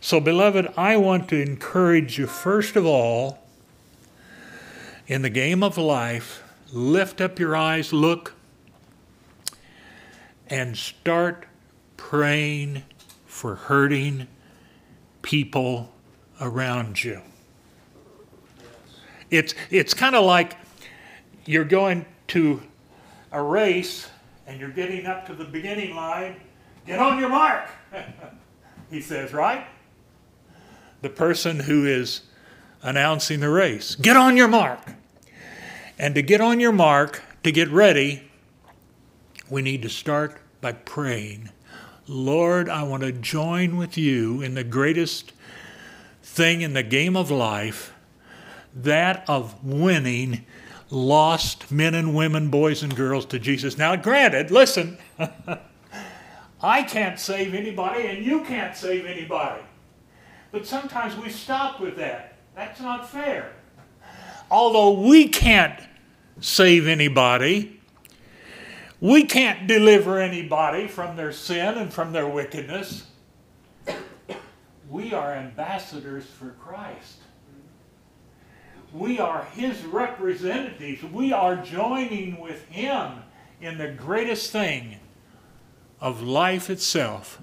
So, 0.00 0.20
beloved, 0.20 0.68
I 0.76 0.96
want 0.96 1.28
to 1.28 1.40
encourage 1.40 2.18
you, 2.18 2.26
first 2.26 2.74
of 2.74 2.84
all, 2.84 3.38
in 5.06 5.22
the 5.22 5.30
game 5.30 5.62
of 5.62 5.78
life, 5.78 6.42
lift 6.72 7.20
up 7.20 7.38
your 7.38 7.54
eyes, 7.54 7.92
look, 7.92 8.34
and 10.48 10.76
start 10.76 11.46
praying 11.96 12.82
for 13.26 13.54
hurting 13.54 14.26
people 15.22 15.92
around 16.40 17.02
you. 17.02 17.22
It's, 19.30 19.54
it's 19.70 19.94
kind 19.94 20.14
of 20.14 20.24
like 20.24 20.56
you're 21.44 21.64
going 21.64 22.06
to 22.28 22.62
a 23.30 23.42
race 23.42 24.08
and 24.46 24.60
you're 24.60 24.70
getting 24.70 25.06
up 25.06 25.26
to 25.26 25.34
the 25.34 25.44
beginning 25.44 25.94
line. 25.94 26.36
Get 26.86 26.98
on 26.98 27.18
your 27.18 27.28
mark, 27.28 27.68
he 28.90 29.00
says, 29.00 29.32
right? 29.32 29.66
The 31.00 31.10
person 31.10 31.60
who 31.60 31.86
is 31.86 32.22
announcing 32.82 33.40
the 33.40 33.48
race. 33.48 33.94
Get 33.94 34.16
on 34.16 34.36
your 34.36 34.48
mark. 34.48 34.80
And 35.98 36.14
to 36.14 36.22
get 36.22 36.40
on 36.40 36.58
your 36.58 36.72
mark, 36.72 37.22
to 37.44 37.52
get 37.52 37.68
ready, 37.70 38.28
we 39.48 39.62
need 39.62 39.82
to 39.82 39.88
start 39.88 40.40
by 40.60 40.72
praying. 40.72 41.50
Lord, 42.08 42.68
I 42.68 42.82
want 42.82 43.02
to 43.02 43.12
join 43.12 43.76
with 43.76 43.96
you 43.96 44.42
in 44.42 44.54
the 44.54 44.64
greatest 44.64 45.32
thing 46.22 46.62
in 46.62 46.72
the 46.72 46.82
game 46.82 47.16
of 47.16 47.30
life, 47.30 47.92
that 48.74 49.24
of 49.28 49.62
winning 49.64 50.44
lost 50.92 51.70
men 51.70 51.94
and 51.94 52.14
women, 52.14 52.48
boys 52.48 52.82
and 52.82 52.94
girls 52.94 53.24
to 53.26 53.38
Jesus. 53.38 53.78
Now, 53.78 53.96
granted, 53.96 54.50
listen, 54.50 54.98
I 56.62 56.82
can't 56.82 57.18
save 57.18 57.54
anybody 57.54 58.06
and 58.06 58.24
you 58.24 58.44
can't 58.44 58.76
save 58.76 59.06
anybody. 59.06 59.62
But 60.52 60.66
sometimes 60.66 61.16
we 61.16 61.30
stop 61.30 61.80
with 61.80 61.96
that. 61.96 62.36
That's 62.54 62.80
not 62.80 63.08
fair. 63.08 63.52
Although 64.50 65.00
we 65.00 65.28
can't 65.28 65.80
save 66.40 66.86
anybody, 66.86 67.80
we 69.00 69.24
can't 69.24 69.66
deliver 69.66 70.20
anybody 70.20 70.86
from 70.86 71.16
their 71.16 71.32
sin 71.32 71.78
and 71.78 71.92
from 71.92 72.12
their 72.12 72.28
wickedness. 72.28 73.06
We 74.90 75.14
are 75.14 75.32
ambassadors 75.32 76.26
for 76.26 76.50
Christ. 76.50 77.21
We 78.92 79.18
are 79.18 79.44
His 79.52 79.82
representatives. 79.84 81.02
We 81.02 81.32
are 81.32 81.56
joining 81.56 82.38
with 82.40 82.68
Him 82.68 83.22
in 83.60 83.78
the 83.78 83.88
greatest 83.88 84.50
thing 84.50 84.98
of 86.00 86.22
life 86.22 86.68
itself, 86.68 87.40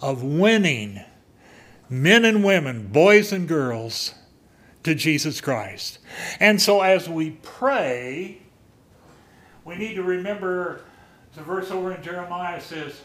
of 0.00 0.22
winning 0.22 1.00
men 1.88 2.24
and 2.24 2.44
women, 2.44 2.88
boys 2.88 3.32
and 3.32 3.48
girls, 3.48 4.14
to 4.82 4.94
Jesus 4.94 5.40
Christ. 5.40 5.98
And 6.40 6.60
so 6.60 6.82
as 6.82 7.08
we 7.08 7.30
pray, 7.42 8.38
we 9.64 9.76
need 9.76 9.94
to 9.94 10.02
remember 10.02 10.84
the 11.34 11.42
verse 11.42 11.70
over 11.70 11.92
in 11.92 12.02
Jeremiah 12.02 12.60
says, 12.60 13.00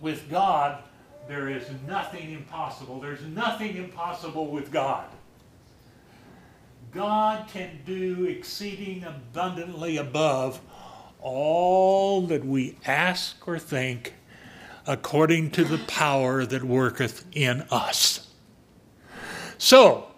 with 0.00 0.28
God, 0.28 0.82
there 1.28 1.48
is 1.48 1.64
nothing 1.86 2.32
impossible. 2.32 3.00
There's 3.00 3.22
nothing 3.22 3.76
impossible 3.76 4.48
with 4.48 4.72
God. 4.72 5.04
God 6.92 7.48
can 7.48 7.80
do 7.84 8.24
exceeding 8.24 9.04
abundantly 9.04 9.96
above 9.96 10.60
all 11.20 12.22
that 12.26 12.44
we 12.44 12.76
ask 12.86 13.46
or 13.46 13.58
think 13.58 14.14
according 14.86 15.50
to 15.50 15.64
the 15.64 15.78
power 15.86 16.46
that 16.46 16.64
worketh 16.64 17.24
in 17.32 17.62
us. 17.70 18.28
So, 19.58 20.08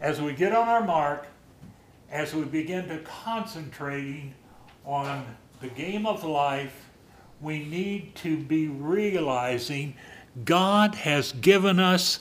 as 0.00 0.20
we 0.20 0.32
get 0.32 0.52
on 0.54 0.68
our 0.68 0.84
mark, 0.84 1.26
as 2.10 2.34
we 2.34 2.44
begin 2.44 2.88
to 2.88 2.98
concentrating 2.98 4.34
on 4.84 5.24
the 5.60 5.68
game 5.68 6.06
of 6.06 6.22
life, 6.22 6.88
we 7.40 7.64
need 7.64 8.14
to 8.16 8.36
be 8.36 8.68
realizing 8.68 9.94
God 10.44 10.94
has 10.94 11.32
given 11.32 11.80
us 11.80 12.20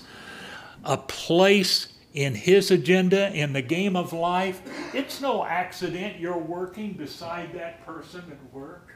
a 0.83 0.97
place 0.97 1.90
in 2.13 2.35
His 2.35 2.71
agenda 2.71 3.31
in 3.33 3.53
the 3.53 3.61
game 3.61 3.95
of 3.95 4.13
life. 4.13 4.61
It's 4.93 5.21
no 5.21 5.45
accident 5.45 6.19
you're 6.19 6.37
working 6.37 6.93
beside 6.93 7.53
that 7.53 7.85
person 7.85 8.23
at 8.29 8.53
work. 8.53 8.93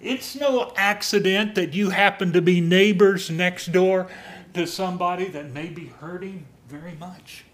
It's 0.00 0.36
no 0.36 0.72
accident 0.76 1.54
that 1.56 1.74
you 1.74 1.90
happen 1.90 2.32
to 2.32 2.42
be 2.42 2.60
neighbors 2.60 3.30
next 3.30 3.72
door 3.72 4.08
to 4.54 4.66
somebody 4.66 5.26
that 5.28 5.52
may 5.52 5.68
be 5.68 5.86
hurting 5.86 6.46
very 6.68 6.94
much. 6.94 7.44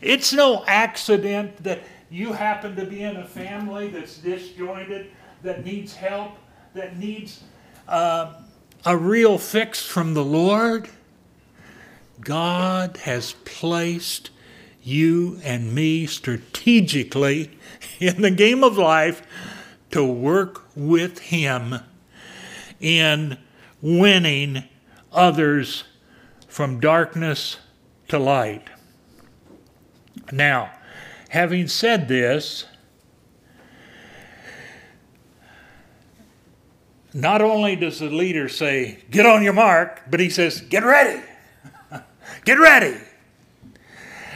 It's 0.00 0.32
no 0.32 0.64
accident 0.66 1.62
that 1.62 1.80
you 2.10 2.32
happen 2.32 2.74
to 2.76 2.84
be 2.84 3.02
in 3.02 3.16
a 3.16 3.26
family 3.26 3.88
that's 3.88 4.18
disjointed, 4.18 5.10
that 5.42 5.64
needs 5.64 5.94
help, 5.94 6.32
that 6.74 6.96
needs 6.98 7.42
uh, 7.86 8.34
a 8.84 8.96
real 8.96 9.38
fix 9.38 9.84
from 9.84 10.14
the 10.14 10.24
Lord. 10.24 10.88
God 12.20 12.98
has 12.98 13.32
placed 13.44 14.30
you 14.82 15.40
and 15.44 15.74
me 15.74 16.06
strategically 16.06 17.58
in 18.00 18.22
the 18.22 18.30
game 18.30 18.64
of 18.64 18.78
life 18.78 19.22
to 19.90 20.04
work 20.04 20.66
with 20.74 21.18
Him 21.18 21.76
in 22.80 23.38
winning 23.82 24.64
others 25.12 25.84
from 26.48 26.80
darkness 26.80 27.58
to 28.08 28.18
light. 28.18 28.68
Now, 30.32 30.70
having 31.30 31.68
said 31.68 32.08
this, 32.08 32.66
not 37.12 37.42
only 37.42 37.76
does 37.76 37.98
the 37.98 38.10
leader 38.10 38.48
say, 38.48 38.98
Get 39.10 39.26
on 39.26 39.42
your 39.42 39.52
mark, 39.52 40.02
but 40.08 40.20
he 40.20 40.30
says, 40.30 40.60
Get 40.60 40.84
ready. 40.84 41.22
Get 42.44 42.58
ready. 42.58 42.96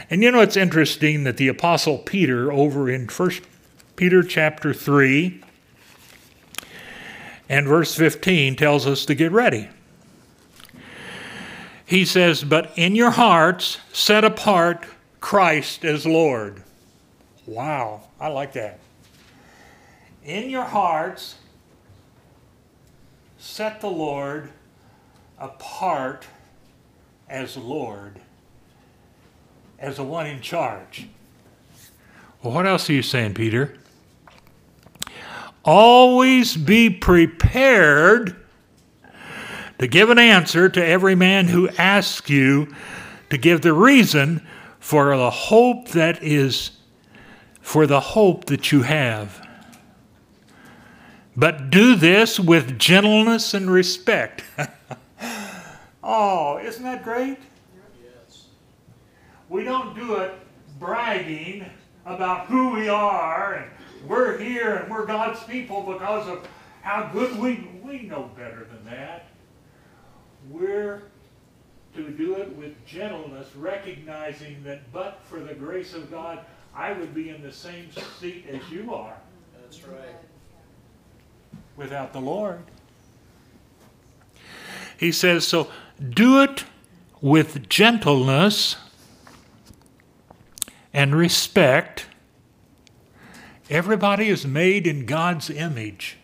And 0.09 0.21
you 0.21 0.31
know, 0.31 0.41
it's 0.41 0.57
interesting 0.57 1.23
that 1.23 1.37
the 1.37 1.47
Apostle 1.47 1.97
Peter, 1.99 2.51
over 2.51 2.89
in 2.89 3.07
1 3.07 3.31
Peter 3.95 4.21
chapter 4.21 4.73
3 4.73 5.41
and 7.49 7.67
verse 7.67 7.95
15, 7.95 8.55
tells 8.55 8.85
us 8.85 9.05
to 9.05 9.15
get 9.15 9.31
ready. 9.31 9.69
He 11.85 12.05
says, 12.05 12.43
But 12.43 12.71
in 12.75 12.95
your 12.95 13.11
hearts 13.11 13.79
set 13.91 14.23
apart 14.23 14.85
Christ 15.19 15.83
as 15.83 16.05
Lord. 16.05 16.61
Wow, 17.45 18.03
I 18.19 18.27
like 18.27 18.53
that. 18.53 18.79
In 20.23 20.49
your 20.49 20.63
hearts 20.63 21.35
set 23.37 23.81
the 23.81 23.89
Lord 23.89 24.49
apart 25.37 26.25
as 27.29 27.57
Lord, 27.57 28.19
as 29.79 29.97
the 29.97 30.03
one 30.03 30.27
in 30.27 30.41
charge. 30.41 31.07
Well, 32.41 32.53
what 32.53 32.67
else 32.67 32.89
are 32.89 32.93
you 32.93 33.01
saying, 33.01 33.33
Peter? 33.33 33.75
Always 35.63 36.55
be 36.55 36.89
prepared 36.89 38.35
to 39.79 39.87
give 39.87 40.09
an 40.09 40.19
answer 40.19 40.69
to 40.69 40.85
every 40.85 41.15
man 41.15 41.47
who 41.47 41.69
asks 41.69 42.29
you 42.29 42.73
to 43.29 43.37
give 43.37 43.61
the 43.61 43.73
reason 43.73 44.45
for 44.79 45.17
the 45.17 45.31
hope 45.31 45.89
that 45.89 46.21
is 46.21 46.71
for 47.61 47.87
the 47.87 47.99
hope 47.99 48.45
that 48.45 48.71
you 48.71 48.83
have. 48.83 49.45
But 51.35 51.71
do 51.71 51.95
this 51.95 52.39
with 52.39 52.77
gentleness 52.77 53.55
and 53.55 53.69
respect. 53.69 54.43
Oh, 56.07 56.59
isn't 56.59 56.83
that 56.83 57.03
great? 57.03 57.39
Yes. 57.99 58.45
We 59.49 59.63
don't 59.63 59.95
do 59.95 60.17
it 60.17 60.33
bragging 60.77 61.65
about 62.05 62.45
who 62.45 62.75
we 62.75 62.87
are 62.87 63.55
and 63.55 63.71
we're 64.07 64.37
here 64.37 64.75
and 64.75 64.91
we're 64.91 65.07
God's 65.07 65.41
people 65.43 65.81
because 65.81 66.27
of 66.27 66.47
how 66.83 67.09
good 67.11 67.39
we 67.39 67.67
we 67.83 68.03
know 68.03 68.29
better 68.37 68.65
than 68.65 68.85
that. 68.85 69.25
We're 70.51 71.01
to 71.95 72.09
do 72.09 72.35
it 72.35 72.55
with 72.55 72.85
gentleness, 72.85 73.47
recognizing 73.55 74.63
that 74.63 74.91
but 74.93 75.21
for 75.23 75.39
the 75.39 75.55
grace 75.55 75.95
of 75.95 76.11
God, 76.11 76.45
I 76.75 76.93
would 76.93 77.15
be 77.15 77.29
in 77.29 77.41
the 77.41 77.51
same 77.51 77.89
seat 78.19 78.45
as 78.51 78.61
you 78.69 78.93
are. 78.93 79.17
That's 79.59 79.83
right. 79.87 80.15
Without 81.77 82.13
the 82.13 82.21
Lord. 82.21 82.59
He 84.97 85.11
says, 85.11 85.47
so 85.47 85.69
do 86.09 86.41
it 86.41 86.65
with 87.21 87.69
gentleness 87.69 88.75
and 90.93 91.15
respect. 91.15 92.07
Everybody 93.69 94.29
is 94.29 94.45
made 94.45 94.87
in 94.87 95.05
God's 95.05 95.49
image. 95.49 96.17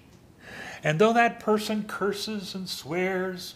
And 0.84 1.00
though 1.00 1.14
that 1.14 1.40
person 1.40 1.84
curses 1.84 2.56
and 2.56 2.68
swears, 2.68 3.56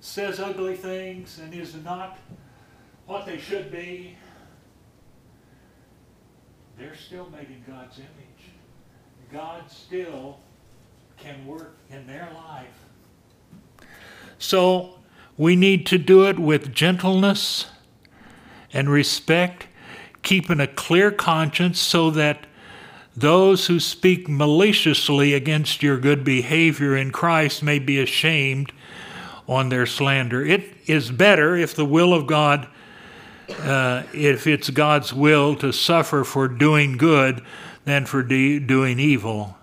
says 0.00 0.40
ugly 0.40 0.76
things, 0.76 1.38
and 1.38 1.52
is 1.52 1.74
not 1.74 2.18
what 3.06 3.26
they 3.26 3.38
should 3.38 3.70
be, 3.70 4.16
they're 6.78 6.96
still 6.96 7.28
made 7.30 7.48
in 7.48 7.62
God's 7.66 7.98
image. 7.98 8.52
God 9.32 9.70
still 9.70 10.38
can 11.16 11.46
work 11.46 11.76
in 11.90 12.06
their 12.06 12.28
life. 12.34 12.66
So 14.38 14.99
we 15.40 15.56
need 15.56 15.86
to 15.86 15.96
do 15.96 16.28
it 16.28 16.38
with 16.38 16.70
gentleness 16.70 17.64
and 18.74 18.90
respect, 18.90 19.66
keeping 20.20 20.60
a 20.60 20.66
clear 20.66 21.10
conscience 21.10 21.80
so 21.80 22.10
that 22.10 22.46
those 23.16 23.66
who 23.66 23.80
speak 23.80 24.28
maliciously 24.28 25.32
against 25.32 25.82
your 25.82 25.96
good 25.96 26.24
behavior 26.24 26.94
in 26.94 27.10
Christ 27.10 27.62
may 27.62 27.78
be 27.78 27.98
ashamed 27.98 28.70
on 29.48 29.70
their 29.70 29.86
slander. 29.86 30.44
It 30.44 30.74
is 30.86 31.10
better 31.10 31.56
if 31.56 31.74
the 31.74 31.86
will 31.86 32.12
of 32.12 32.26
God, 32.26 32.68
uh, 33.60 34.02
if 34.12 34.46
it's 34.46 34.68
God's 34.68 35.14
will 35.14 35.56
to 35.56 35.72
suffer 35.72 36.22
for 36.22 36.48
doing 36.48 36.98
good 36.98 37.42
than 37.86 38.04
for 38.04 38.22
de- 38.22 38.58
doing 38.58 38.98
evil. 39.00 39.56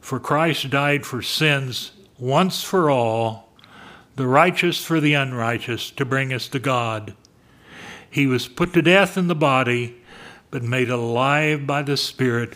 For 0.00 0.18
Christ 0.18 0.68
died 0.70 1.06
for 1.06 1.22
sins 1.22 1.92
once 2.18 2.64
for 2.64 2.90
all 2.90 3.51
the 4.16 4.26
righteous 4.26 4.84
for 4.84 5.00
the 5.00 5.14
unrighteous, 5.14 5.90
to 5.92 6.04
bring 6.04 6.32
us 6.32 6.48
to 6.48 6.58
God. 6.58 7.14
He 8.10 8.26
was 8.26 8.46
put 8.46 8.72
to 8.74 8.82
death 8.82 9.16
in 9.16 9.28
the 9.28 9.34
body, 9.34 9.96
but 10.50 10.62
made 10.62 10.90
alive 10.90 11.66
by 11.66 11.82
the 11.82 11.96
Spirit, 11.96 12.54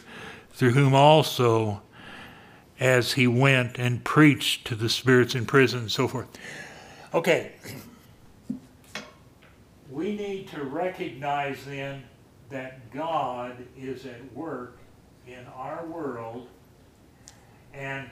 through 0.50 0.72
whom 0.72 0.94
also, 0.94 1.80
as 2.78 3.14
he 3.14 3.26
went 3.26 3.78
and 3.78 4.04
preached 4.04 4.66
to 4.66 4.74
the 4.74 4.88
spirits 4.88 5.34
in 5.34 5.46
prison 5.46 5.80
and 5.80 5.92
so 5.92 6.06
forth. 6.06 6.28
Okay. 7.14 7.52
We 9.90 10.14
need 10.14 10.48
to 10.48 10.62
recognize 10.62 11.64
then 11.64 12.02
that 12.50 12.90
God 12.92 13.56
is 13.78 14.04
at 14.04 14.20
work 14.34 14.76
in 15.26 15.46
our 15.54 15.86
world, 15.86 16.48
and 17.72 18.10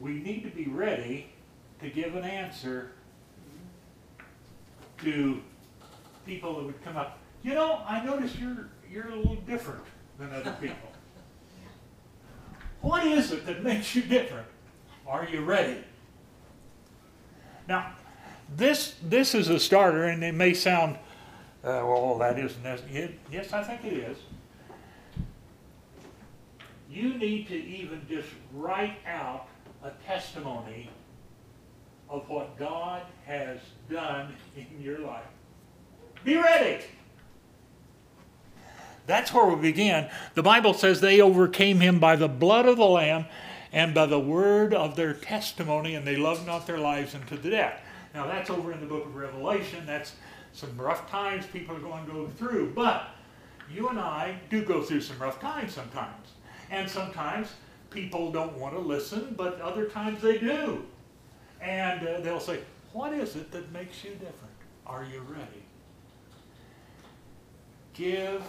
we 0.00 0.12
need 0.12 0.42
to 0.42 0.50
be 0.50 0.66
ready 0.66 1.30
to 1.80 1.90
give 1.90 2.14
an 2.14 2.24
answer 2.24 2.92
to 4.98 5.40
people 6.26 6.56
that 6.56 6.64
would 6.64 6.84
come 6.84 6.96
up. 6.96 7.18
You 7.42 7.54
know, 7.54 7.82
I 7.86 8.04
notice 8.04 8.36
you're 8.36 8.68
you're 8.90 9.08
a 9.08 9.16
little 9.16 9.36
different 9.36 9.84
than 10.18 10.32
other 10.32 10.56
people. 10.60 10.76
What 12.80 13.06
is 13.06 13.32
it 13.32 13.46
that 13.46 13.62
makes 13.62 13.94
you 13.94 14.02
different? 14.02 14.46
Are 15.06 15.26
you 15.26 15.44
ready? 15.44 15.84
Now, 17.68 17.92
this 18.56 18.94
this 19.02 19.34
is 19.34 19.48
a 19.48 19.60
starter, 19.60 20.04
and 20.04 20.22
it 20.24 20.34
may 20.34 20.54
sound, 20.54 20.96
uh, 21.64 21.84
well, 21.84 22.18
that 22.18 22.38
isn't 22.38 22.64
it, 22.64 23.18
yes, 23.30 23.52
I 23.52 23.62
think 23.62 23.84
it 23.84 23.92
is. 23.92 24.18
You 26.90 27.14
need 27.14 27.46
to 27.48 27.54
even 27.54 28.00
just 28.08 28.28
write 28.52 28.96
out 29.06 29.48
a 29.84 29.90
testimony 30.06 30.90
of 32.08 32.28
what 32.28 32.56
God 32.58 33.02
has 33.26 33.58
done 33.90 34.34
in 34.56 34.66
your 34.80 34.98
life. 34.98 35.24
Be 36.24 36.36
ready. 36.36 36.84
That's 39.06 39.32
where 39.32 39.46
we 39.46 39.56
begin. 39.56 40.08
The 40.34 40.42
Bible 40.42 40.74
says 40.74 41.00
they 41.00 41.20
overcame 41.20 41.80
him 41.80 41.98
by 41.98 42.16
the 42.16 42.28
blood 42.28 42.66
of 42.66 42.76
the 42.76 42.84
Lamb 42.84 43.26
and 43.72 43.94
by 43.94 44.06
the 44.06 44.20
word 44.20 44.74
of 44.74 44.96
their 44.96 45.14
testimony, 45.14 45.94
and 45.94 46.06
they 46.06 46.16
loved 46.16 46.46
not 46.46 46.66
their 46.66 46.78
lives 46.78 47.14
unto 47.14 47.36
the 47.36 47.50
death. 47.50 47.80
Now, 48.14 48.26
that's 48.26 48.50
over 48.50 48.72
in 48.72 48.80
the 48.80 48.86
book 48.86 49.06
of 49.06 49.16
Revelation. 49.16 49.84
That's 49.86 50.12
some 50.52 50.76
rough 50.76 51.10
times 51.10 51.46
people 51.46 51.76
are 51.76 51.80
going 51.80 52.06
to 52.06 52.12
go 52.12 52.26
through. 52.28 52.72
But 52.74 53.08
you 53.72 53.88
and 53.88 53.98
I 53.98 54.38
do 54.50 54.64
go 54.64 54.82
through 54.82 55.02
some 55.02 55.18
rough 55.18 55.40
times 55.40 55.74
sometimes. 55.74 56.28
And 56.70 56.88
sometimes 56.88 57.48
people 57.90 58.32
don't 58.32 58.56
want 58.58 58.74
to 58.74 58.80
listen, 58.80 59.34
but 59.36 59.60
other 59.60 59.86
times 59.86 60.20
they 60.20 60.38
do. 60.38 60.84
And 61.98 62.08
uh, 62.08 62.20
they'll 62.20 62.40
say, 62.40 62.60
What 62.92 63.12
is 63.12 63.36
it 63.36 63.50
that 63.52 63.72
makes 63.72 64.04
you 64.04 64.12
different? 64.12 64.54
Are 64.86 65.04
you 65.04 65.20
ready? 65.20 65.64
Give 67.94 68.42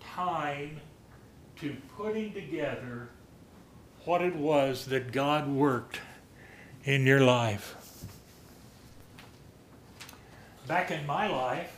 time 0.00 0.80
to 1.60 1.76
putting 1.96 2.32
together 2.32 3.08
what 4.04 4.20
it 4.20 4.36
was 4.36 4.86
that 4.86 5.12
God 5.12 5.48
worked 5.48 6.00
in 6.84 7.06
your 7.06 7.20
life. 7.20 7.74
Back 10.68 10.90
in 10.90 11.06
my 11.06 11.26
life, 11.26 11.74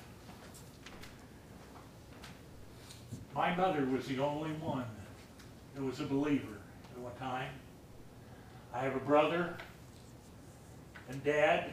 my 3.34 3.54
mother 3.54 3.84
was 3.84 4.06
the 4.06 4.18
only 4.18 4.50
one 4.54 4.84
that 5.74 5.84
was 5.84 6.00
a 6.00 6.04
believer 6.04 6.58
at 6.94 7.00
one 7.00 7.14
time. 7.18 7.50
I 8.74 8.80
have 8.80 8.96
a 8.96 9.00
brother 9.00 9.56
and 11.08 11.22
dad 11.24 11.70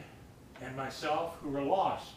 and 0.62 0.76
myself 0.76 1.36
who 1.42 1.50
were 1.50 1.62
lost. 1.62 2.12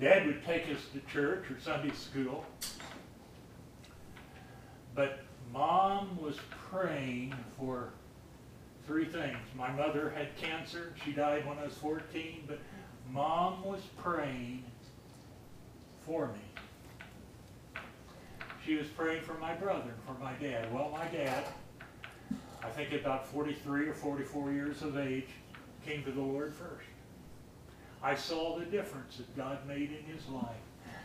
Dad 0.00 0.26
would 0.26 0.44
take 0.44 0.64
us 0.64 0.86
to 0.92 1.00
church 1.12 1.50
or 1.50 1.58
Sunday 1.60 1.94
school, 1.94 2.44
but 4.94 5.20
mom 5.52 6.18
was 6.20 6.36
praying 6.70 7.34
for 7.58 7.90
three 8.86 9.04
things. 9.04 9.38
My 9.56 9.70
mother 9.72 10.10
had 10.10 10.36
cancer. 10.36 10.94
She 11.04 11.12
died 11.12 11.46
when 11.46 11.58
I 11.58 11.64
was 11.64 11.74
14, 11.74 12.44
but 12.46 12.58
mom 13.10 13.64
was 13.64 13.80
praying 13.98 14.64
for 16.04 16.28
me. 16.28 17.80
She 18.66 18.76
was 18.76 18.86
praying 18.88 19.22
for 19.22 19.34
my 19.34 19.54
brother, 19.54 19.94
for 20.06 20.14
my 20.22 20.32
dad. 20.34 20.72
Well, 20.72 20.90
my 20.90 21.06
dad, 21.08 21.44
I 22.62 22.70
think 22.70 22.92
about 22.92 23.26
43 23.26 23.88
or 23.88 23.94
44 23.94 24.52
years 24.52 24.82
of 24.82 24.96
age, 24.98 25.28
came 25.86 26.04
to 26.04 26.12
the 26.12 26.20
Lord 26.20 26.54
first. 26.54 26.88
I 28.02 28.14
saw 28.14 28.58
the 28.58 28.64
difference 28.66 29.16
that 29.16 29.36
God 29.36 29.66
made 29.66 29.90
in 29.90 30.14
his 30.14 30.26
life. 30.28 30.44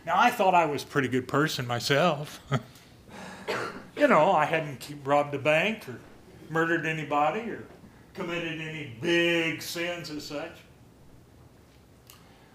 Now, 0.06 0.14
I 0.16 0.30
thought 0.30 0.54
I 0.54 0.66
was 0.66 0.84
a 0.84 0.88
pretty 0.88 1.08
good 1.08 1.28
person 1.28 1.66
myself. 1.68 2.42
you 3.98 4.08
know, 4.08 4.32
I 4.32 4.46
hadn't 4.46 4.88
robbed 5.04 5.34
a 5.34 5.40
bank 5.40 5.88
or 5.88 6.00
murdered 6.50 6.86
anybody 6.86 7.42
or 7.42 7.64
committed 8.14 8.60
any 8.60 8.92
big 9.02 9.62
sins 9.62 10.10
as 10.10 10.26
such. 10.26 10.58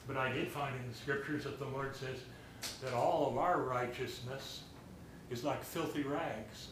But 0.07 0.17
I 0.17 0.33
did 0.33 0.49
find 0.49 0.75
in 0.77 0.89
the 0.91 0.97
scriptures 0.97 1.45
that 1.45 1.59
the 1.59 1.67
Lord 1.67 1.97
says 1.97 2.19
that 2.83 2.93
all 2.93 3.29
of 3.31 3.39
our 3.39 3.63
righteousness 3.63 4.63
is 5.31 5.45
like 5.45 5.63
filthy 5.65 6.03
rags. 6.03 6.69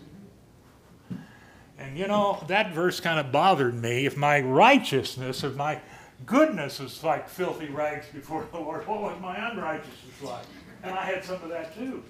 And 1.83 1.99
you 1.99 2.07
know, 2.07 2.42
that 2.47 2.73
verse 2.73 3.01
kind 3.01 3.18
of 3.18 3.33
bothered 3.33 3.75
me. 3.75 4.07
If 4.07 4.16
my 4.16 4.40
righteousness, 4.40 5.42
if 5.42 5.57
my 5.57 5.81
goodness 6.25 6.79
was 6.79 7.03
like 7.03 7.29
filthy 7.29 7.66
rags 7.66 8.07
before 8.14 8.47
the 8.53 8.59
Lord, 8.59 8.87
what 8.87 9.03
was 9.03 9.21
my 9.21 9.51
unrighteousness 9.51 10.23
like? 10.23 10.45
And 10.85 10.97
I 10.97 11.05
had 11.05 11.25
some 11.25 11.42
of 11.42 11.49
that 11.49 11.75
too. 11.77 12.05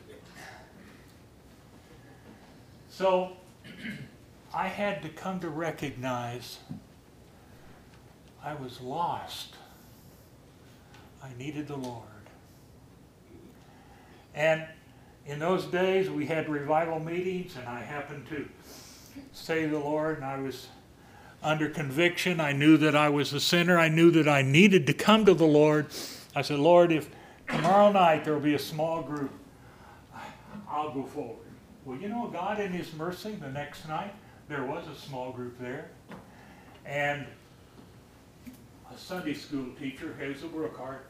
So 2.90 3.32
I 4.54 4.68
had 4.68 5.02
to 5.04 5.08
come 5.08 5.40
to 5.40 5.48
recognize 5.48 6.58
I 8.44 8.54
was 8.54 8.78
lost. 8.82 9.56
I 11.22 11.30
needed 11.38 11.66
the 11.66 11.76
Lord. 11.76 12.02
And 14.34 14.66
in 15.24 15.38
those 15.38 15.64
days, 15.64 16.10
we 16.10 16.26
had 16.26 16.50
revival 16.50 17.00
meetings, 17.00 17.56
and 17.56 17.66
I 17.66 17.80
happened 17.80 18.26
to 18.28 18.46
say 19.32 19.66
the 19.66 19.78
Lord, 19.78 20.16
and 20.16 20.24
I 20.24 20.38
was 20.40 20.68
under 21.42 21.68
conviction. 21.68 22.40
I 22.40 22.52
knew 22.52 22.76
that 22.78 22.94
I 22.94 23.08
was 23.08 23.32
a 23.32 23.40
sinner. 23.40 23.78
I 23.78 23.88
knew 23.88 24.10
that 24.12 24.28
I 24.28 24.42
needed 24.42 24.86
to 24.86 24.94
come 24.94 25.24
to 25.26 25.34
the 25.34 25.46
Lord. 25.46 25.86
I 26.34 26.42
said, 26.42 26.58
Lord, 26.58 26.92
if 26.92 27.10
tomorrow 27.48 27.92
night 27.92 28.24
there 28.24 28.34
will 28.34 28.40
be 28.40 28.54
a 28.54 28.58
small 28.58 29.02
group, 29.02 29.32
I'll 30.68 30.92
go 30.92 31.04
forward. 31.04 31.46
Well, 31.84 31.98
you 31.98 32.08
know, 32.08 32.28
God 32.28 32.60
in 32.60 32.72
His 32.72 32.92
mercy, 32.94 33.32
the 33.32 33.50
next 33.50 33.88
night, 33.88 34.14
there 34.48 34.64
was 34.64 34.86
a 34.88 34.94
small 34.94 35.32
group 35.32 35.58
there. 35.58 35.90
And 36.86 37.26
a 38.92 38.98
Sunday 38.98 39.34
school 39.34 39.66
teacher, 39.78 40.14
Hazel 40.18 40.48
Brookhart, 40.48 41.00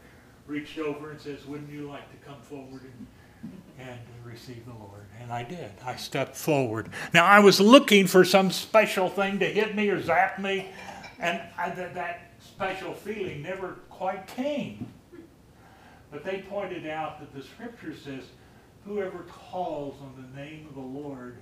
reached 0.47 0.79
over 0.79 1.11
and 1.11 1.21
says, 1.21 1.45
Wouldn't 1.47 1.71
you 1.71 1.89
like 1.89 2.11
to 2.11 2.27
come 2.27 2.41
forward 2.41 2.83
and, 2.83 3.53
and 3.79 3.99
receive 4.25 4.65
the 4.67 4.73
Lord? 4.73 5.05
And 5.23 5.33
I 5.33 5.45
did. 5.45 5.71
I 5.85 5.95
stepped 5.95 6.35
forward. 6.35 6.89
Now, 7.15 7.25
I 7.25 7.39
was 7.39 7.61
looking 7.61 8.09
for 8.09 8.25
some 8.25 8.51
special 8.51 9.09
thing 9.09 9.39
to 9.39 9.47
hit 9.47 9.77
me 9.77 9.89
or 9.89 10.03
zap 10.03 10.41
me, 10.41 10.67
and 11.21 11.41
I, 11.57 11.71
that, 11.71 11.95
that 11.95 12.33
special 12.41 12.93
feeling 12.93 13.41
never 13.43 13.77
quite 13.89 14.27
came. 14.27 14.89
But 16.11 16.25
they 16.25 16.45
pointed 16.51 16.89
out 16.89 17.21
that 17.21 17.33
the 17.33 17.43
scripture 17.43 17.95
says, 17.95 18.25
whoever 18.85 19.21
calls 19.21 19.95
on 20.03 20.13
the 20.21 20.41
name 20.41 20.67
of 20.69 20.75
the 20.75 20.81
Lord 20.81 21.37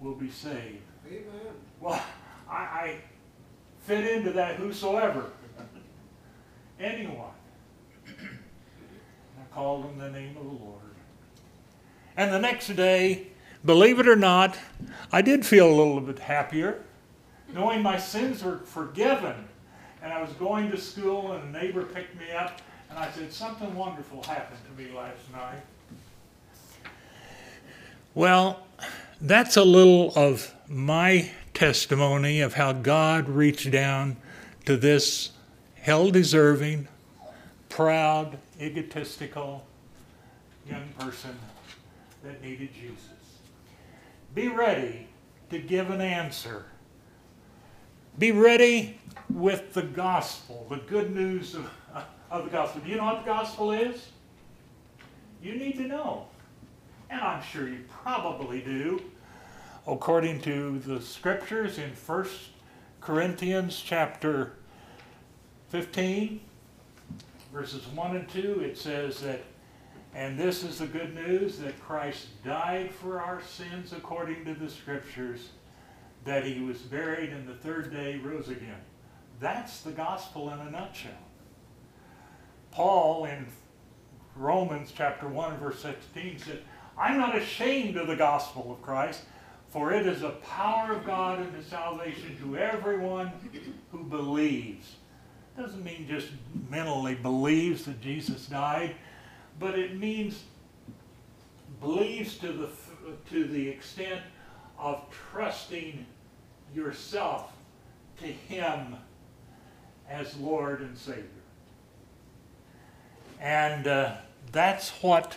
will 0.00 0.16
be 0.16 0.28
saved. 0.28 0.82
Amen. 1.06 1.54
Well, 1.80 2.02
I, 2.50 2.56
I 2.56 2.96
fit 3.84 4.04
into 4.04 4.32
that 4.32 4.56
whosoever. 4.56 5.26
Anyone. 6.80 7.30
I 8.08 9.54
called 9.54 9.86
on 9.86 9.96
the 9.96 10.10
name 10.10 10.36
of 10.36 10.44
the 10.44 10.64
Lord. 10.64 10.80
And 12.16 12.32
the 12.32 12.38
next 12.38 12.68
day, 12.68 13.26
believe 13.64 13.98
it 13.98 14.08
or 14.08 14.16
not, 14.16 14.58
I 15.12 15.20
did 15.20 15.44
feel 15.44 15.66
a 15.66 15.76
little 15.76 16.00
bit 16.00 16.18
happier, 16.18 16.82
knowing 17.52 17.82
my 17.82 17.98
sins 17.98 18.42
were 18.42 18.58
forgiven. 18.58 19.34
And 20.02 20.12
I 20.12 20.22
was 20.22 20.30
going 20.34 20.70
to 20.70 20.78
school, 20.78 21.32
and 21.32 21.54
a 21.54 21.58
neighbor 21.58 21.82
picked 21.82 22.18
me 22.18 22.30
up, 22.30 22.60
and 22.88 22.98
I 22.98 23.10
said, 23.10 23.32
Something 23.32 23.74
wonderful 23.74 24.22
happened 24.22 24.60
to 24.64 24.82
me 24.82 24.90
last 24.96 25.30
night. 25.32 25.62
Well, 28.14 28.66
that's 29.20 29.56
a 29.56 29.64
little 29.64 30.12
of 30.14 30.54
my 30.68 31.30
testimony 31.54 32.40
of 32.40 32.54
how 32.54 32.72
God 32.72 33.28
reached 33.28 33.70
down 33.70 34.16
to 34.64 34.76
this 34.76 35.30
hell 35.74 36.10
deserving, 36.10 36.88
proud, 37.68 38.38
egotistical 38.60 39.66
young 40.68 40.88
person 40.98 41.36
that 42.26 42.42
needed 42.42 42.70
Jesus. 42.74 43.40
Be 44.34 44.48
ready 44.48 45.08
to 45.50 45.58
give 45.58 45.90
an 45.90 46.00
answer. 46.00 46.66
Be 48.18 48.32
ready 48.32 48.98
with 49.30 49.72
the 49.72 49.82
gospel, 49.82 50.66
the 50.68 50.76
good 50.76 51.14
news 51.14 51.54
of, 51.54 51.70
of 52.30 52.44
the 52.44 52.50
gospel. 52.50 52.82
Do 52.82 52.90
you 52.90 52.96
know 52.96 53.04
what 53.04 53.24
the 53.24 53.26
gospel 53.26 53.72
is? 53.72 54.08
You 55.42 55.54
need 55.54 55.76
to 55.76 55.86
know 55.86 56.26
and 57.10 57.20
I'm 57.20 57.42
sure 57.42 57.68
you 57.68 57.84
probably 58.02 58.60
do, 58.60 59.02
according 59.86 60.40
to 60.42 60.78
the 60.80 61.00
scriptures 61.00 61.78
in 61.78 61.90
1 61.90 62.26
Corinthians 63.00 63.80
chapter 63.84 64.52
15, 65.68 66.40
verses 67.52 67.86
1 67.86 68.16
and 68.16 68.28
2, 68.28 68.60
it 68.64 68.76
says 68.76 69.20
that, 69.20 69.42
and 70.16 70.38
this 70.38 70.64
is 70.64 70.78
the 70.78 70.86
good 70.86 71.14
news 71.14 71.58
that 71.58 71.78
Christ 71.78 72.42
died 72.42 72.90
for 72.90 73.20
our 73.20 73.42
sins 73.42 73.92
according 73.92 74.46
to 74.46 74.54
the 74.54 74.70
scriptures, 74.70 75.50
that 76.24 76.46
he 76.46 76.58
was 76.60 76.78
buried 76.78 77.28
and 77.28 77.46
the 77.46 77.54
third 77.54 77.92
day 77.92 78.16
rose 78.16 78.48
again. 78.48 78.80
That's 79.40 79.82
the 79.82 79.92
gospel 79.92 80.48
in 80.48 80.58
a 80.58 80.70
nutshell. 80.70 81.12
Paul 82.70 83.26
in 83.26 83.46
Romans 84.34 84.90
chapter 84.96 85.28
1 85.28 85.58
verse 85.58 85.80
16 85.80 86.38
said, 86.38 86.62
I'm 86.96 87.18
not 87.18 87.36
ashamed 87.36 87.98
of 87.98 88.06
the 88.06 88.16
gospel 88.16 88.72
of 88.72 88.80
Christ, 88.80 89.20
for 89.68 89.92
it 89.92 90.06
is 90.06 90.22
a 90.22 90.30
power 90.30 90.94
of 90.94 91.04
God 91.04 91.40
unto 91.40 91.62
salvation 91.62 92.38
to 92.40 92.56
everyone 92.56 93.32
who 93.92 94.02
believes. 94.02 94.96
Doesn't 95.58 95.84
mean 95.84 96.06
just 96.08 96.28
mentally 96.70 97.16
believes 97.16 97.84
that 97.84 98.00
Jesus 98.00 98.46
died, 98.46 98.94
but 99.58 99.78
it 99.78 99.96
means 99.98 100.44
believes 101.80 102.38
to 102.38 102.52
the 102.52 102.68
to 103.30 103.44
the 103.44 103.68
extent 103.68 104.20
of 104.78 105.02
trusting 105.30 106.04
yourself 106.74 107.52
to 108.18 108.26
Him 108.26 108.96
as 110.08 110.36
Lord 110.36 110.80
and 110.80 110.96
Savior. 110.96 111.24
And 113.40 113.86
uh, 113.86 114.16
that's 114.52 114.90
what 115.02 115.36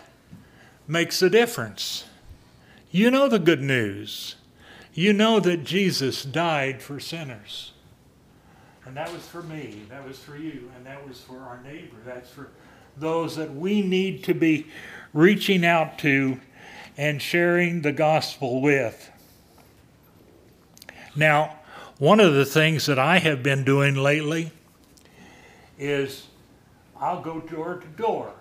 makes 0.87 1.21
a 1.21 1.29
difference. 1.29 2.05
You 2.91 3.11
know 3.11 3.27
the 3.27 3.39
good 3.39 3.61
news. 3.61 4.35
You 4.93 5.13
know 5.13 5.39
that 5.39 5.63
Jesus 5.63 6.23
died 6.23 6.81
for 6.81 6.99
sinners. 6.99 7.73
And 8.85 8.97
that 8.97 9.11
was 9.13 9.21
for 9.21 9.43
me, 9.43 9.83
that 9.89 10.05
was 10.07 10.17
for 10.17 10.35
you, 10.35 10.71
and 10.75 10.85
that 10.87 11.07
was 11.07 11.21
for 11.21 11.37
our 11.39 11.61
neighbor. 11.61 11.97
That's 12.05 12.29
for 12.29 12.49
those 12.97 13.35
that 13.35 13.53
we 13.55 13.81
need 13.81 14.23
to 14.25 14.33
be 14.33 14.67
reaching 15.13 15.65
out 15.65 15.97
to 15.99 16.39
and 16.97 17.21
sharing 17.21 17.81
the 17.81 17.91
gospel 17.91 18.61
with. 18.61 19.09
Now, 21.15 21.57
one 21.97 22.19
of 22.19 22.33
the 22.33 22.45
things 22.45 22.85
that 22.85 22.99
I 22.99 23.19
have 23.19 23.43
been 23.43 23.63
doing 23.63 23.95
lately 23.95 24.51
is 25.77 26.27
I'll 26.99 27.21
go 27.21 27.39
door 27.39 27.75
to 27.75 27.87
door. 28.01 28.33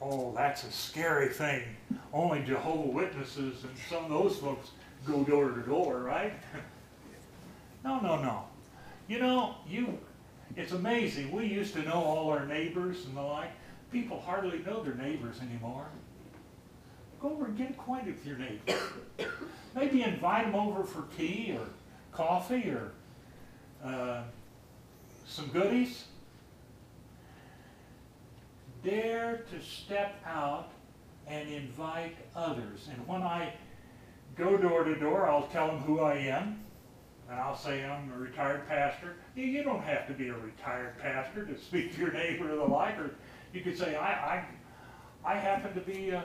Oh, 0.00 0.32
that's 0.36 0.64
a 0.64 0.70
scary 0.70 1.28
thing. 1.28 1.62
Only 2.12 2.42
Jehovah 2.42 2.88
Witnesses 2.88 3.64
and 3.64 3.72
some 3.90 4.04
of 4.04 4.10
those 4.10 4.36
folks 4.38 4.70
go 5.06 5.24
door 5.24 5.50
to 5.50 5.60
door, 5.62 6.00
right? 6.00 6.34
no, 7.84 8.00
no, 8.00 8.16
no. 8.20 8.44
You 9.08 9.18
know, 9.18 9.56
you 9.68 9.98
it's 10.56 10.72
amazing. 10.72 11.32
We 11.32 11.46
used 11.46 11.74
to 11.74 11.82
know 11.82 12.02
all 12.02 12.30
our 12.30 12.46
neighbors 12.46 13.04
and 13.06 13.16
the 13.16 13.22
like. 13.22 13.50
People 13.92 14.20
hardly 14.20 14.58
know 14.58 14.82
their 14.82 14.94
neighbors 14.94 15.40
anymore. 15.40 15.86
Go 17.20 17.30
over 17.30 17.46
and 17.46 17.56
get 17.56 17.70
acquainted 17.70 18.16
with 18.16 18.26
your 18.26 18.36
neighbor. 18.36 18.78
Maybe 19.74 20.02
invite 20.02 20.44
them 20.46 20.54
over 20.54 20.84
for 20.84 21.06
tea 21.16 21.56
or 21.58 21.68
coffee 22.12 22.70
or 22.70 22.92
uh, 23.84 24.22
some 25.26 25.46
goodies. 25.48 26.04
Dare 28.82 29.44
to 29.50 29.62
step 29.62 30.16
out 30.26 30.70
and 31.26 31.48
invite 31.48 32.16
others. 32.34 32.88
And 32.90 33.06
when 33.06 33.22
I 33.22 33.52
go 34.36 34.56
door 34.56 34.84
to 34.84 34.94
door, 34.94 35.28
I'll 35.28 35.48
tell 35.48 35.68
them 35.68 35.78
who 35.78 36.00
I 36.00 36.14
am. 36.16 36.60
And 37.28 37.40
I'll 37.40 37.56
say 37.56 37.84
I'm 37.84 38.12
a 38.12 38.18
retired 38.18 38.68
pastor. 38.68 39.16
You 39.34 39.64
don't 39.64 39.82
have 39.82 40.06
to 40.06 40.12
be 40.12 40.28
a 40.28 40.34
retired 40.34 40.96
pastor 40.98 41.44
to 41.44 41.58
speak 41.58 41.94
to 41.94 42.00
your 42.00 42.12
neighbor 42.12 42.52
or 42.52 42.56
the 42.56 42.64
like. 42.64 42.96
Or 42.98 43.10
you 43.56 43.62
could 43.62 43.78
say, 43.78 43.96
I, 43.96 44.44
I, 45.24 45.32
I 45.32 45.34
happen 45.36 45.72
to 45.74 45.80
be 45.80 46.10
a, 46.10 46.22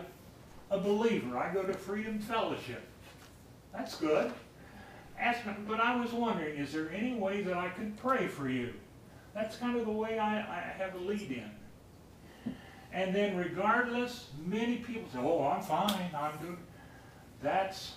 a 0.70 0.78
believer. 0.78 1.38
I 1.38 1.54
go 1.54 1.64
to 1.64 1.74
Freedom 1.74 2.20
Fellowship. 2.20 2.84
That's 3.74 3.96
good. 3.96 4.32
Ask 5.18 5.42
but 5.68 5.80
I 5.80 5.96
was 5.96 6.12
wondering, 6.12 6.58
is 6.58 6.74
there 6.74 6.92
any 6.92 7.14
way 7.14 7.42
that 7.44 7.56
I 7.56 7.70
could 7.70 7.96
pray 7.98 8.28
for 8.28 8.50
you? 8.50 8.74
That's 9.34 9.56
kind 9.56 9.78
of 9.80 9.86
the 9.86 9.92
way 9.92 10.20
I, 10.20 10.40
I 10.40 10.74
have 10.78 10.96
a 10.96 10.98
lead 10.98 11.32
in. 11.32 12.54
And 12.92 13.16
then 13.16 13.38
regardless, 13.38 14.28
many 14.46 14.78
people 14.78 15.10
say, 15.14 15.20
oh, 15.20 15.48
I'm 15.48 15.62
fine, 15.62 16.10
I'm 16.14 16.38
good. 16.42 16.58
That's 17.42 17.94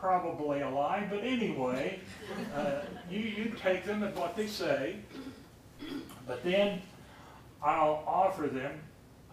probably 0.00 0.62
a 0.62 0.70
lie, 0.70 1.06
but 1.10 1.22
anyway, 1.22 2.00
uh, 2.56 2.80
you, 3.10 3.20
you 3.20 3.52
take 3.62 3.84
them 3.84 4.02
at 4.02 4.16
what 4.16 4.36
they 4.36 4.46
say, 4.46 4.96
but 6.26 6.42
then 6.44 6.80
I'll 7.64 8.04
offer 8.06 8.46
them 8.46 8.78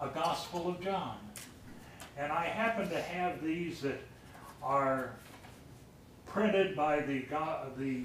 a 0.00 0.08
Gospel 0.08 0.66
of 0.66 0.80
John. 0.80 1.18
And 2.16 2.32
I 2.32 2.46
happen 2.46 2.88
to 2.88 3.00
have 3.00 3.44
these 3.44 3.82
that 3.82 4.00
are 4.62 5.10
printed 6.26 6.74
by 6.74 7.00
the, 7.00 7.26
the 7.76 8.04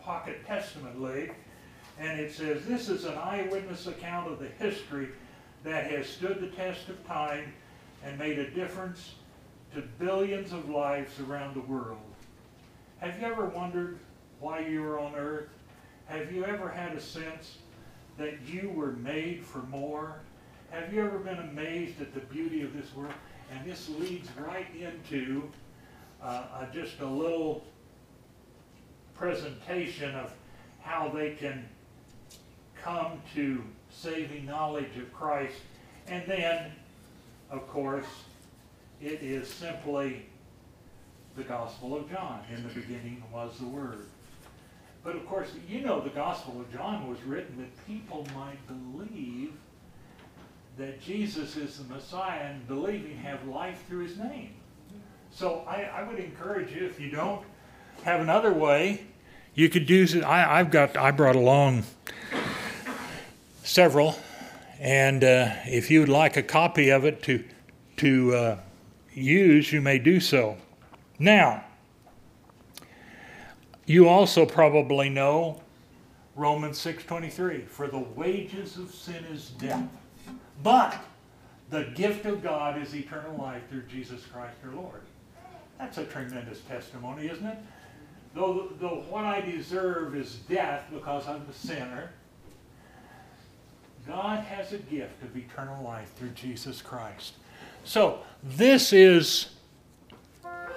Pocket 0.00 0.44
Testament 0.46 1.00
League, 1.00 1.32
and 1.96 2.18
it 2.18 2.34
says, 2.34 2.64
This 2.66 2.88
is 2.88 3.04
an 3.04 3.14
eyewitness 3.14 3.86
account 3.86 4.30
of 4.30 4.40
the 4.40 4.48
history 4.48 5.10
that 5.62 5.88
has 5.90 6.08
stood 6.08 6.40
the 6.40 6.48
test 6.48 6.88
of 6.88 7.06
time 7.06 7.52
and 8.04 8.18
made 8.18 8.40
a 8.40 8.50
difference 8.50 9.14
to 9.74 9.82
billions 10.00 10.52
of 10.52 10.68
lives 10.68 11.20
around 11.20 11.54
the 11.54 11.60
world. 11.60 11.98
Have 12.98 13.20
you 13.20 13.26
ever 13.26 13.46
wondered 13.46 13.98
why 14.40 14.58
you 14.60 14.82
were 14.82 14.98
on 14.98 15.14
earth? 15.14 15.48
Have 16.06 16.32
you 16.32 16.44
ever 16.44 16.68
had 16.68 16.96
a 16.96 17.00
sense 17.00 17.58
that 18.18 18.40
you 18.46 18.70
were 18.70 18.92
made 18.92 19.44
for 19.44 19.60
more? 19.62 20.20
Have 20.70 20.92
you 20.92 21.02
ever 21.02 21.18
been 21.18 21.38
amazed 21.38 22.00
at 22.00 22.12
the 22.12 22.20
beauty 22.20 22.62
of 22.62 22.74
this 22.74 22.94
world? 22.94 23.14
And 23.50 23.64
this 23.64 23.88
leads 23.88 24.28
right 24.36 24.66
into 24.78 25.48
uh, 26.22 26.66
just 26.74 27.00
a 27.00 27.06
little 27.06 27.64
presentation 29.14 30.14
of 30.14 30.34
how 30.82 31.08
they 31.08 31.30
can 31.30 31.66
come 32.82 33.20
to 33.34 33.62
saving 33.90 34.44
knowledge 34.44 34.96
of 34.96 35.12
Christ. 35.12 35.56
And 36.06 36.22
then, 36.26 36.72
of 37.50 37.66
course, 37.68 38.06
it 39.00 39.22
is 39.22 39.48
simply 39.48 40.26
the 41.36 41.44
Gospel 41.44 41.96
of 41.96 42.10
John. 42.10 42.40
In 42.54 42.62
the 42.62 42.74
beginning 42.74 43.22
was 43.32 43.58
the 43.58 43.66
Word. 43.66 44.06
But 45.08 45.16
of 45.16 45.26
course, 45.26 45.48
you 45.66 45.80
know 45.80 46.02
the 46.02 46.10
Gospel 46.10 46.60
of 46.60 46.70
John 46.70 47.08
was 47.08 47.18
written 47.22 47.56
that 47.56 47.86
people 47.86 48.26
might 48.36 48.58
believe 48.66 49.54
that 50.76 51.00
Jesus 51.00 51.56
is 51.56 51.78
the 51.78 51.94
Messiah 51.94 52.40
and 52.40 52.68
believing 52.68 53.16
have 53.16 53.42
life 53.48 53.82
through 53.88 54.04
his 54.04 54.18
name. 54.18 54.50
So 55.30 55.64
I, 55.66 55.84
I 55.84 56.02
would 56.02 56.18
encourage 56.18 56.72
you, 56.72 56.84
if 56.84 57.00
you 57.00 57.08
don't 57.08 57.40
have 58.02 58.20
another 58.20 58.52
way, 58.52 59.00
you 59.54 59.70
could 59.70 59.88
use 59.88 60.14
it. 60.14 60.24
I, 60.24 60.58
have 60.58 60.70
got, 60.70 60.94
I 60.94 61.10
brought 61.10 61.36
along 61.36 61.84
several, 63.62 64.14
and 64.78 65.24
uh, 65.24 65.52
if 65.64 65.90
you 65.90 66.00
would 66.00 66.10
like 66.10 66.36
a 66.36 66.42
copy 66.42 66.90
of 66.90 67.06
it 67.06 67.22
to, 67.22 67.42
to 67.96 68.34
uh, 68.34 68.58
use, 69.14 69.72
you 69.72 69.80
may 69.80 69.98
do 69.98 70.20
so. 70.20 70.58
Now, 71.18 71.64
you 73.88 74.06
also 74.06 74.44
probably 74.44 75.08
know 75.08 75.62
Romans 76.36 76.78
6:23, 76.78 77.62
for 77.66 77.88
the 77.88 77.98
wages 77.98 78.76
of 78.76 78.94
sin 78.94 79.24
is 79.24 79.50
death. 79.50 79.88
But 80.62 80.96
the 81.70 81.84
gift 81.94 82.26
of 82.26 82.42
God 82.42 82.80
is 82.80 82.94
eternal 82.94 83.36
life 83.36 83.62
through 83.68 83.82
Jesus 83.82 84.24
Christ 84.26 84.56
our 84.64 84.72
Lord. 84.72 85.00
That's 85.78 85.98
a 85.98 86.04
tremendous 86.04 86.60
testimony, 86.60 87.28
isn't 87.28 87.46
it? 87.46 87.58
Though, 88.34 88.68
though 88.78 89.04
what 89.08 89.24
I 89.24 89.40
deserve 89.40 90.14
is 90.14 90.36
death 90.48 90.84
because 90.92 91.26
I'm 91.26 91.46
a 91.48 91.52
sinner, 91.52 92.10
God 94.06 94.44
has 94.44 94.72
a 94.72 94.78
gift 94.78 95.22
of 95.22 95.36
eternal 95.36 95.82
life 95.82 96.12
through 96.14 96.30
Jesus 96.30 96.82
Christ. 96.82 97.34
So, 97.84 98.20
this 98.42 98.92
is 98.92 99.50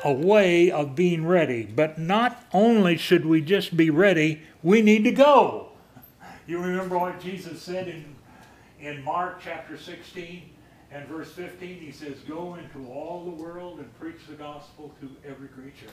a 0.03 0.11
way 0.11 0.71
of 0.71 0.95
being 0.95 1.25
ready. 1.25 1.63
But 1.63 1.97
not 1.97 2.45
only 2.53 2.97
should 2.97 3.25
we 3.25 3.41
just 3.41 3.75
be 3.75 3.89
ready, 3.89 4.41
we 4.63 4.81
need 4.81 5.03
to 5.03 5.11
go. 5.11 5.69
You 6.47 6.59
remember 6.59 6.97
what 6.97 7.19
Jesus 7.19 7.61
said 7.61 7.87
in, 7.87 8.15
in 8.79 9.03
Mark 9.03 9.41
chapter 9.43 9.77
16 9.77 10.49
and 10.91 11.07
verse 11.07 11.31
15? 11.31 11.79
He 11.79 11.91
says, 11.91 12.17
Go 12.27 12.55
into 12.55 12.89
all 12.89 13.23
the 13.25 13.43
world 13.43 13.79
and 13.79 13.99
preach 13.99 14.27
the 14.27 14.35
gospel 14.35 14.93
to 15.01 15.09
every 15.27 15.47
creature. 15.47 15.91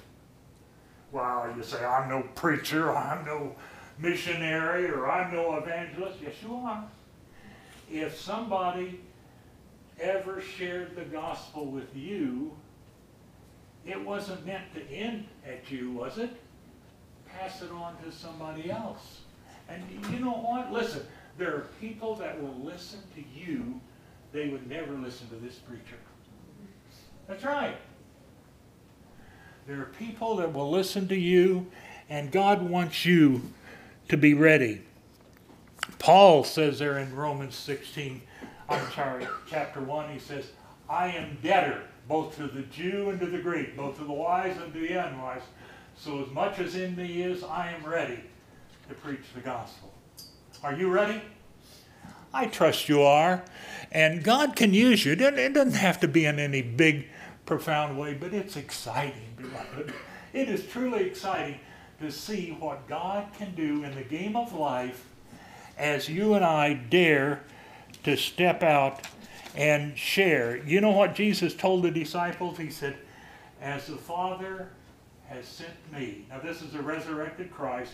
Well, 1.12 1.53
you 1.57 1.62
say, 1.62 1.85
I'm 1.85 2.09
no 2.09 2.23
preacher, 2.35 2.94
I'm 2.94 3.25
no 3.25 3.55
missionary, 3.99 4.90
or 4.90 5.11
I'm 5.11 5.33
no 5.33 5.57
evangelist. 5.57 6.18
Yes, 6.23 6.35
you 6.42 6.55
are. 6.55 6.85
If 7.90 8.18
somebody 8.18 9.01
ever 10.01 10.40
shared 10.40 10.94
the 10.94 11.05
gospel 11.05 11.66
with 11.66 11.94
you, 11.97 12.53
it 13.88 14.05
wasn't 14.05 14.44
meant 14.44 14.74
to 14.74 14.83
end 14.90 15.27
at 15.46 15.70
you, 15.70 15.92
was 15.92 16.18
it? 16.18 16.31
Pass 17.27 17.62
it 17.62 17.70
on 17.70 17.96
to 18.05 18.12
somebody 18.12 18.70
else. 18.70 19.20
And 19.68 19.83
you 20.11 20.20
know 20.20 20.33
what? 20.33 20.72
Listen, 20.72 21.03
there 21.38 21.55
are 21.55 21.66
people 21.81 22.14
that 22.16 22.40
will 22.40 22.59
listen 22.62 23.01
to 23.14 23.22
you, 23.38 23.81
they 24.33 24.48
would 24.48 24.68
never 24.68 24.92
listen 24.92 25.29
to 25.29 25.37
this 25.37 25.55
preacher. 25.57 25.96
That's 27.27 27.44
right. 27.44 27.77
There 29.66 29.81
are 29.81 29.92
people 29.98 30.37
that 30.37 30.53
will 30.53 30.70
listen 30.70 31.09
to 31.09 31.16
you, 31.16 31.66
and 32.09 32.31
God 32.31 32.62
wants 32.62 33.05
you 33.05 33.42
to 34.09 34.16
be 34.16 34.35
ready. 34.35 34.83
Paul 35.98 36.44
says 36.44 36.79
there 36.79 36.98
in 36.98 37.14
Romans 37.14 37.55
16, 37.55 38.22
I'm 38.68 38.90
sorry, 38.92 39.27
chapter 39.48 39.81
1, 39.81 40.11
he 40.11 40.18
says, 40.18 40.46
I 40.88 41.09
am 41.09 41.38
debtor 41.42 41.83
both 42.09 42.37
to 42.37 42.47
the 42.47 42.62
Jew 42.62 43.11
and 43.11 43.21
to 43.21 43.27
the 43.27 43.38
Greek, 43.38 43.77
both 43.77 43.99
to 43.99 44.05
the 44.05 44.12
wise 44.12 44.57
and 44.57 44.73
to 44.73 44.81
the 44.81 44.94
unwise. 44.94 45.42
So 45.97 46.23
as 46.23 46.31
much 46.31 46.59
as 46.59 46.75
in 46.75 46.97
me 46.97 47.23
is, 47.23 47.44
I 47.44 47.73
am 47.73 47.85
ready 47.85 48.21
to 48.88 48.94
preach 48.94 49.25
the 49.35 49.40
gospel. 49.40 49.92
Are 50.62 50.75
you 50.75 50.90
ready? 50.90 51.21
I 52.33 52.47
trust 52.47 52.88
you 52.88 53.03
are. 53.03 53.44
And 53.90 54.23
God 54.23 54.57
can 54.57 54.75
use 54.75 55.05
you. 55.05 55.12
It 55.12 55.53
doesn't 55.55 55.73
have 55.75 56.01
to 56.01 56.09
be 56.09 56.25
in 56.25 56.38
any 56.38 56.62
big, 56.62 57.09
profound 57.47 57.99
way, 57.99 58.14
but 58.14 58.35
it's 58.35 58.57
exciting, 58.57 59.35
beloved. 59.37 59.92
It 60.33 60.49
is 60.49 60.66
truly 60.66 61.05
exciting 61.05 61.61
to 62.01 62.12
see 62.12 62.57
what 62.59 62.87
God 62.87 63.27
can 63.37 63.55
do 63.55 63.83
in 63.83 63.94
the 63.94 64.03
game 64.03 64.37
of 64.37 64.53
life 64.53 65.05
as 65.77 66.09
you 66.09 66.35
and 66.35 66.44
I 66.44 66.75
dare 66.75 67.42
to 68.05 68.16
step 68.16 68.62
out 68.62 69.01
and 69.54 69.96
share. 69.96 70.56
You 70.58 70.80
know 70.80 70.90
what 70.90 71.14
Jesus 71.14 71.54
told 71.54 71.82
the 71.82 71.90
disciples? 71.90 72.58
He 72.58 72.70
said, 72.70 72.96
As 73.61 73.87
the 73.87 73.96
Father 73.96 74.68
has 75.28 75.46
sent 75.46 75.74
me. 75.92 76.26
Now, 76.30 76.40
this 76.40 76.62
is 76.62 76.74
a 76.74 76.82
resurrected 76.82 77.50
Christ 77.50 77.92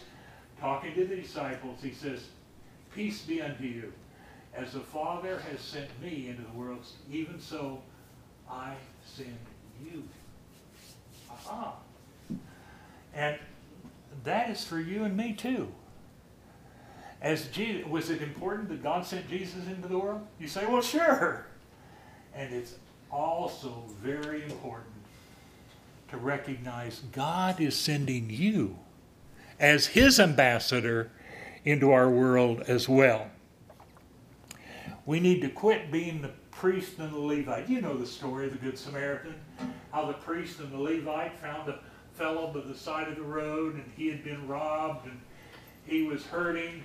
talking 0.61 0.95
to 0.95 1.07
the 1.07 1.17
disciples. 1.17 1.81
He 1.83 1.93
says, 1.93 2.29
Peace 2.95 3.23
be 3.23 3.43
unto 3.43 3.65
you. 3.65 3.93
As 4.55 4.73
the 4.73 4.81
Father 4.81 5.41
has 5.51 5.61
sent 5.61 5.89
me 6.01 6.29
into 6.29 6.43
the 6.43 6.59
world, 6.59 6.87
even 7.11 7.41
so 7.41 7.83
I 8.49 8.75
send 9.05 9.37
you. 9.85 10.05
Aha. 11.31 11.75
And 13.13 13.39
that 14.23 14.51
is 14.51 14.65
for 14.65 14.79
you 14.79 15.05
and 15.05 15.17
me 15.17 15.33
too. 15.33 15.69
As 17.25 17.47
Jesus, 17.47 17.87
was 17.87 18.11
it 18.11 18.21
important 18.21 18.69
that 18.69 18.83
God 18.83 19.07
sent 19.07 19.31
Jesus 19.31 19.67
into 19.67 19.89
the 19.89 19.99
world? 19.99 20.27
You 20.39 20.47
say, 20.47 20.67
well, 20.67 20.83
sure. 20.83 21.47
And 22.35 22.53
it's 22.53 22.75
also 23.11 23.83
very 24.03 24.43
important 24.43 24.93
to 26.11 26.19
recognize 26.19 27.01
God 27.13 27.63
is 27.63 27.79
sending 27.79 28.29
you 28.29 28.79
as 29.59 29.87
his 29.87 30.21
ambassador 30.21 31.11
into 31.65 31.93
our 31.93 32.11
world 32.11 32.61
as 32.69 32.91
well. 32.91 33.31
We 35.07 35.19
need 35.19 35.41
to 35.41 35.49
quit 35.49 35.91
being 35.91 36.21
the 36.21 36.31
priest 36.51 36.99
and 36.99 37.11
the 37.11 37.19
Levite. 37.19 37.71
You 37.71 37.81
know 37.81 37.97
the 37.97 38.07
story 38.07 38.49
of 38.49 38.53
the 38.53 38.59
Good 38.59 38.77
Samaritan, 38.77 39.37
how 39.93 40.05
the 40.05 40.13
priest 40.13 40.61
and 40.61 40.71
the 40.71 40.79
Levite 40.79 41.39
found 41.39 41.71
a 41.71 41.79
fellow 42.13 42.53
by 42.53 42.61
the 42.61 42.77
side 42.77 43.09
of 43.09 43.17
the 43.17 43.23
road 43.23 43.77
and 43.77 43.91
he 43.97 44.09
had 44.09 44.23
been 44.23 44.47
robbed 44.47 45.07
and 45.07 45.19
he 45.87 46.03
was 46.03 46.27
hurting. 46.27 46.83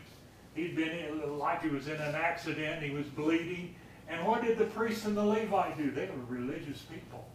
He'd 0.60 0.76
been 0.76 0.90
in, 0.90 1.40
like 1.40 1.64
he 1.64 1.70
was 1.70 1.88
in 1.88 1.96
an 1.96 2.16
accident, 2.16 2.84
he 2.84 2.90
was 2.90 3.06
bleeding. 3.06 3.76
And 4.10 4.28
what 4.28 4.44
did 4.44 4.58
the 4.58 4.66
priests 4.66 5.06
and 5.06 5.16
the 5.16 5.24
Levite 5.24 5.78
do? 5.78 5.90
They 5.90 6.08
were 6.08 6.36
religious 6.36 6.80
people. 6.82 7.26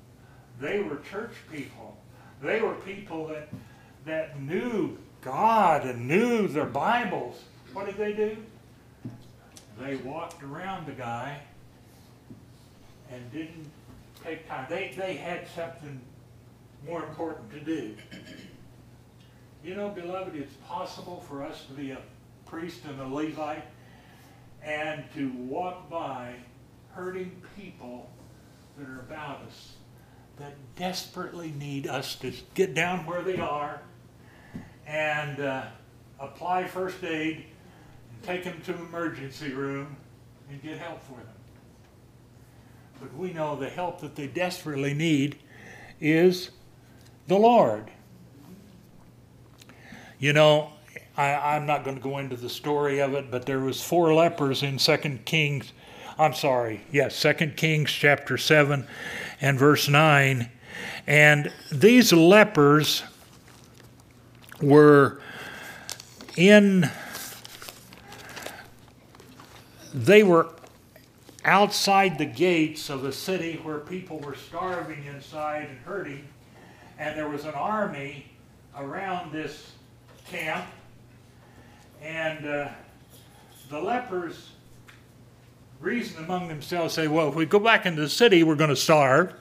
They 0.61 0.81
were 0.81 0.97
church 1.11 1.33
people. 1.51 1.97
They 2.43 2.61
were 2.61 2.75
people 2.75 3.29
that, 3.29 3.49
that 4.05 4.39
knew 4.39 4.99
God 5.23 5.87
and 5.87 6.07
knew 6.07 6.49
their 6.49 6.67
Bibles. 6.67 7.43
What 7.73 7.87
did 7.87 7.97
they 7.97 8.13
do? 8.13 8.37
They 9.81 9.97
walked 9.97 10.43
around 10.43 10.87
the 10.87 10.93
guy 10.93 11.39
and 13.11 13.33
didn't 13.33 13.71
take 14.23 14.47
time. 14.47 14.67
They, 14.69 14.93
they 14.99 15.15
had 15.15 15.49
something 15.57 15.99
more 16.87 17.03
important 17.03 17.51
to 17.53 17.61
do. 17.61 17.97
You 19.65 19.77
know, 19.77 19.89
beloved, 19.89 20.37
it's 20.37 20.57
possible 20.69 21.25
for 21.27 21.43
us 21.43 21.65
to 21.69 21.73
be 21.73 21.93
a 21.93 21.99
priest 22.55 22.85
and 22.85 23.01
a 23.01 23.09
Levite 23.09 23.65
and 24.63 25.03
to 25.13 25.29
walk 25.33 25.91
by 25.91 26.37
hurting 26.93 27.43
people 27.57 28.09
that 28.79 28.89
are 28.89 29.01
about 29.01 29.41
us 29.43 29.73
that 30.39 30.55
desperately 30.77 31.53
need 31.59 31.89
us 31.89 32.15
to 32.15 32.33
get 32.55 32.73
down 32.73 33.07
where 33.07 33.23
they 33.23 33.39
are 33.39 33.81
and 34.87 35.41
uh, 35.41 35.65
apply 36.21 36.65
first 36.65 37.03
aid 37.03 37.39
and 37.39 38.23
take 38.23 38.45
them 38.45 38.61
to 38.65 38.73
emergency 38.73 39.53
room 39.53 39.97
and 40.49 40.63
get 40.63 40.79
help 40.79 41.03
for 41.03 41.15
them. 41.15 41.27
But 43.01 43.17
we 43.17 43.33
know 43.33 43.57
the 43.57 43.69
help 43.69 44.01
that 44.01 44.15
they 44.15 44.29
desperately 44.29 44.95
need 44.95 45.39
is 46.01 46.51
the 47.27 47.37
Lord. 47.37 47.91
You 50.21 50.33
know, 50.33 50.74
I, 51.17 51.57
am 51.57 51.67
not 51.67 51.85
going 51.85 51.97
to 51.97 52.03
go 52.03 52.19
into 52.19 52.37
the 52.37 52.49
story 52.49 53.01
of 53.01 53.15
it, 53.15 53.31
but 53.31 53.47
there 53.47 53.61
was 53.61 53.83
four 53.83 54.13
lepers 54.13 54.63
in 54.63 54.79
Second 54.79 55.25
Kings. 55.25 55.73
I'm 56.19 56.35
sorry, 56.35 56.81
yes, 56.91 57.15
Second 57.15 57.57
Kings 57.57 57.91
chapter 57.91 58.37
seven 58.37 58.87
and 59.41 59.59
verse 59.59 59.89
nine, 59.89 60.51
and 61.07 61.53
these 61.71 62.13
lepers 62.13 63.05
were 64.61 65.21
in. 66.37 66.91
They 69.93 70.25
were 70.25 70.49
outside 71.45 72.19
the 72.19 72.27
gates 72.27 72.91
of 72.91 73.05
a 73.05 73.13
city 73.13 73.61
where 73.63 73.79
people 73.79 74.19
were 74.19 74.35
starving 74.35 75.05
inside 75.05 75.69
and 75.69 75.79
hurting, 75.81 76.27
and 76.99 77.17
there 77.17 77.29
was 77.29 77.45
an 77.45 77.55
army 77.55 78.27
around 78.77 79.31
this 79.31 79.71
camp, 80.27 80.65
and 82.05 82.47
uh, 82.47 82.69
the 83.71 83.81
lepers 83.81 84.51
reason 85.81 86.25
among 86.25 86.49
themselves, 86.49 86.95
say, 86.95 87.09
well, 87.09 87.29
if 87.29 87.35
we 87.35 87.47
go 87.47 87.59
back 87.59 87.87
into 87.87 88.03
the 88.03 88.09
city, 88.09 88.43
we're 88.43 88.55
going 88.55 88.71
to 88.71 88.77
starve. 88.77 89.33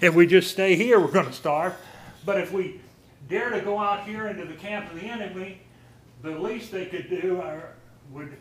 If 0.00 0.14
we 0.14 0.26
just 0.26 0.50
stay 0.50 0.76
here, 0.76 0.98
we're 0.98 1.12
going 1.12 1.26
to 1.26 1.32
starve. 1.32 1.74
But 2.24 2.40
if 2.40 2.52
we 2.52 2.80
dare 3.28 3.50
to 3.50 3.60
go 3.60 3.78
out 3.78 4.06
here 4.06 4.28
into 4.28 4.44
the 4.44 4.54
camp 4.54 4.90
of 4.90 5.00
the 5.00 5.06
enemy, 5.06 5.60
the 6.22 6.30
least 6.30 6.72
they 6.72 6.86
could 6.86 7.08
do 7.08 7.40
uh, 7.40 7.60
would, 8.12 8.34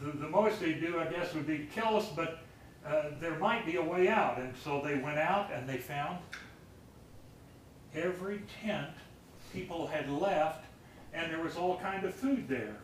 the, 0.00 0.12
the 0.12 0.28
most 0.28 0.60
they'd 0.60 0.80
do, 0.80 0.98
I 0.98 1.06
guess, 1.06 1.34
would 1.34 1.46
be 1.46 1.68
kill 1.74 1.96
us, 1.96 2.08
but 2.14 2.40
uh, 2.86 3.10
there 3.20 3.38
might 3.38 3.66
be 3.66 3.76
a 3.76 3.82
way 3.82 4.08
out. 4.08 4.38
And 4.38 4.54
so 4.62 4.80
they 4.84 4.96
went 4.96 5.18
out 5.18 5.52
and 5.52 5.68
they 5.68 5.78
found 5.78 6.18
every 7.94 8.42
tent 8.62 8.90
people 9.52 9.86
had 9.86 10.08
left, 10.10 10.63
and 11.14 11.30
there 11.30 11.40
was 11.40 11.56
all 11.56 11.78
kind 11.78 12.04
of 12.04 12.14
food 12.14 12.48
there. 12.48 12.76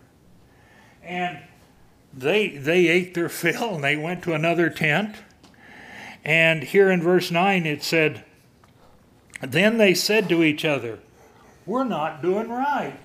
And 1.03 1.39
they 2.13 2.49
they 2.49 2.89
ate 2.89 3.15
their 3.15 3.29
fill 3.29 3.75
and 3.75 3.85
they 3.85 3.97
went 3.97 4.23
to 4.25 4.35
another 4.35 4.71
tent. 4.71 5.17
And 6.25 6.63
here 6.63 6.91
in 6.91 7.03
verse 7.03 7.31
9 7.31 7.67
it 7.67 7.83
said, 7.83 8.25
Then 9.41 9.79
they 9.79 9.95
said 9.95 10.29
to 10.29 10.43
each 10.43 10.65
other, 10.65 10.99
We're 11.67 11.85
not 11.85 12.23
doing 12.23 12.49
right. 12.49 13.01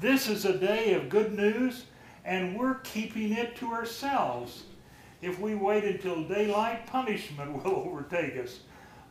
This 0.00 0.28
is 0.28 0.44
a 0.44 0.56
day 0.56 0.92
of 0.92 1.08
good 1.08 1.32
news, 1.32 1.84
and 2.24 2.58
we're 2.58 2.74
keeping 2.80 3.32
it 3.32 3.56
to 3.56 3.72
ourselves. 3.72 4.64
If 5.22 5.40
we 5.40 5.54
wait 5.54 5.84
until 5.84 6.22
daylight, 6.24 6.86
punishment 6.86 7.52
will 7.52 7.76
overtake 7.88 8.36
us. 8.36 8.60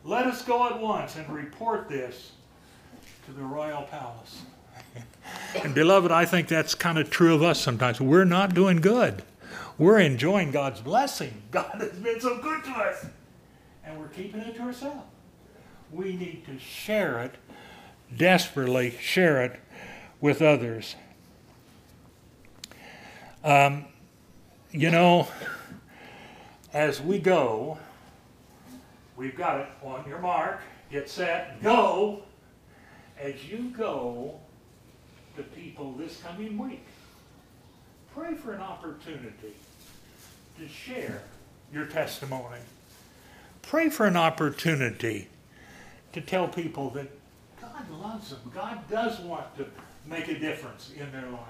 Let 0.04 0.26
us 0.26 0.42
go 0.42 0.68
at 0.68 0.80
once 0.80 1.16
and 1.16 1.28
report 1.28 1.88
this 1.88 2.32
to 3.26 3.32
the 3.32 3.42
royal 3.42 3.82
palace. 3.82 4.42
And 5.62 5.74
beloved, 5.74 6.12
I 6.12 6.24
think 6.24 6.48
that's 6.48 6.74
kind 6.74 6.98
of 6.98 7.10
true 7.10 7.34
of 7.34 7.42
us 7.42 7.60
sometimes. 7.60 8.00
We're 8.00 8.24
not 8.24 8.54
doing 8.54 8.80
good. 8.80 9.22
We're 9.78 9.98
enjoying 9.98 10.50
God's 10.50 10.80
blessing. 10.80 11.42
God 11.50 11.80
has 11.80 11.92
been 11.92 12.20
so 12.20 12.38
good 12.38 12.64
to 12.64 12.70
us. 12.70 13.06
And 13.84 13.98
we're 13.98 14.08
keeping 14.08 14.40
it 14.40 14.56
to 14.56 14.62
ourselves. 14.62 15.04
We 15.92 16.16
need 16.16 16.44
to 16.46 16.58
share 16.58 17.20
it, 17.20 17.34
desperately 18.16 18.96
share 19.00 19.44
it 19.44 19.60
with 20.20 20.42
others. 20.42 20.96
Um, 23.44 23.84
you 24.72 24.90
know, 24.90 25.28
as 26.72 27.00
we 27.00 27.20
go, 27.20 27.78
we've 29.16 29.36
got 29.36 29.60
it 29.60 29.68
on 29.82 30.04
your 30.08 30.18
mark, 30.18 30.60
get 30.90 31.08
set, 31.08 31.62
go 31.62 32.22
as 33.18 33.44
you 33.44 33.72
go 33.76 34.40
to 35.36 35.42
people 35.42 35.92
this 35.92 36.20
coming 36.22 36.58
week, 36.58 36.84
pray 38.14 38.34
for 38.34 38.52
an 38.52 38.60
opportunity 38.60 39.54
to 40.58 40.68
share 40.68 41.22
your 41.72 41.86
testimony. 41.86 42.60
Pray 43.62 43.88
for 43.88 44.06
an 44.06 44.16
opportunity 44.16 45.28
to 46.12 46.20
tell 46.20 46.48
people 46.48 46.90
that 46.90 47.10
God 47.60 47.90
loves 47.90 48.30
them. 48.30 48.40
God 48.54 48.88
does 48.88 49.20
want 49.20 49.56
to 49.58 49.66
make 50.06 50.28
a 50.28 50.38
difference 50.38 50.92
in 50.96 51.10
their 51.12 51.28
life. 51.30 51.42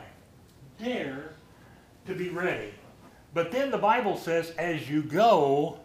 Dare 0.82 1.32
to 2.06 2.14
be 2.14 2.30
ready. 2.30 2.72
But 3.34 3.52
then 3.52 3.70
the 3.70 3.78
Bible 3.78 4.16
says, 4.16 4.50
as 4.52 4.88
you 4.88 5.02
go, 5.02 5.78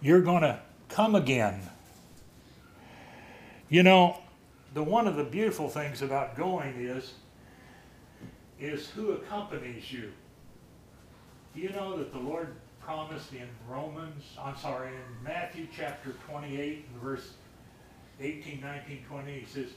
you're 0.00 0.22
going 0.22 0.42
to 0.42 0.58
come 0.88 1.14
again. 1.14 1.60
You 3.68 3.82
know, 3.82 4.18
the 4.74 4.82
one 4.82 5.06
of 5.06 5.16
the 5.16 5.24
beautiful 5.24 5.68
things 5.68 6.02
about 6.02 6.36
going 6.36 6.74
is 6.74 7.14
is 8.60 8.88
who 8.88 9.12
accompanies 9.12 9.92
you. 9.92 10.12
You 11.54 11.70
know 11.70 11.96
that 11.96 12.12
the 12.12 12.18
Lord 12.18 12.54
promised 12.80 13.32
in 13.32 13.48
Romans, 13.68 14.24
I'm 14.40 14.56
sorry, 14.56 14.88
in 14.88 15.24
Matthew 15.24 15.68
chapter 15.74 16.14
28 16.26 16.86
verse 17.00 17.34
18, 18.20 18.60
19, 18.60 19.04
20, 19.08 19.32
he 19.32 19.46
says, 19.46 19.68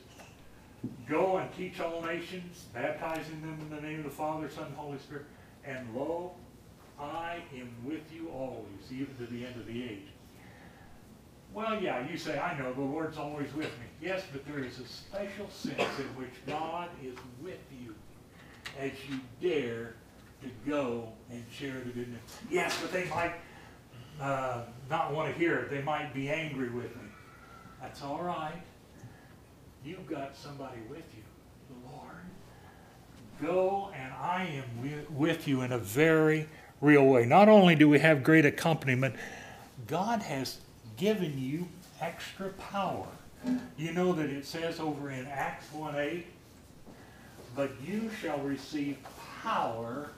Go 1.07 1.37
and 1.37 1.53
teach 1.55 1.79
all 1.79 2.01
nations, 2.01 2.65
baptizing 2.73 3.41
them 3.41 3.59
in 3.61 3.75
the 3.75 3.81
name 3.81 3.99
of 3.99 4.05
the 4.05 4.09
Father, 4.09 4.49
Son, 4.49 4.65
and 4.65 4.75
Holy 4.75 4.97
Spirit, 4.97 5.25
and 5.63 5.95
lo, 5.95 6.31
I 6.99 7.37
am 7.55 7.69
with 7.85 8.11
you 8.11 8.29
always, 8.29 8.91
even 8.91 9.15
to 9.17 9.27
the 9.31 9.45
end 9.45 9.55
of 9.57 9.67
the 9.67 9.83
age. 9.83 10.07
Well, 11.53 11.81
yeah, 11.81 12.09
you 12.09 12.17
say, 12.17 12.39
I 12.39 12.57
know, 12.57 12.73
the 12.73 12.81
Lord's 12.81 13.17
always 13.17 13.53
with 13.53 13.67
me. 13.79 13.85
Yes, 14.01 14.23
but 14.31 14.45
there 14.45 14.63
is 14.63 14.79
a 14.79 14.85
special 14.85 15.49
sense 15.49 15.99
in 15.99 16.05
which 16.15 16.31
God 16.47 16.89
is 17.03 17.15
with 17.41 17.59
you 17.71 17.93
as 18.79 18.91
you 19.09 19.19
dare 19.41 19.95
to 20.41 20.69
go 20.69 21.09
and 21.29 21.43
share 21.51 21.79
the 21.79 21.89
good 21.89 22.07
news. 22.07 22.19
Yes, 22.49 22.77
but 22.81 22.91
they 22.93 23.05
might 23.09 23.33
uh, 24.21 24.61
not 24.89 25.13
want 25.13 25.33
to 25.33 25.37
hear 25.37 25.57
it. 25.57 25.69
They 25.69 25.81
might 25.81 26.13
be 26.13 26.29
angry 26.29 26.69
with 26.69 26.95
me. 26.95 27.03
That's 27.81 28.01
all 28.01 28.21
right. 28.23 28.61
You've 29.83 30.07
got 30.07 30.37
somebody 30.37 30.79
with 30.89 31.03
you, 31.15 31.23
the 31.69 31.91
Lord. 31.91 32.15
Go 33.41 33.91
and 33.95 34.13
I 34.13 34.43
am 34.43 35.17
with 35.17 35.47
you 35.47 35.61
in 35.61 35.71
a 35.71 35.79
very 35.79 36.47
real 36.79 37.05
way. 37.05 37.25
Not 37.25 37.49
only 37.49 37.75
do 37.75 37.89
we 37.89 37.99
have 37.99 38.23
great 38.23 38.45
accompaniment, 38.45 39.15
God 39.87 40.21
has 40.21 40.59
given 40.97 41.37
you 41.37 41.67
extra 41.99 42.49
power. 42.49 43.07
You 43.77 43.93
know 43.93 44.13
that 44.13 44.29
it 44.29 44.45
says 44.45 44.79
over 44.79 45.09
in 45.09 45.25
Acts 45.27 45.71
1 45.73 45.95
8, 45.95 46.25
but 47.55 47.71
you 47.85 48.09
shall 48.21 48.39
receive 48.39 48.97
power. 49.41 50.09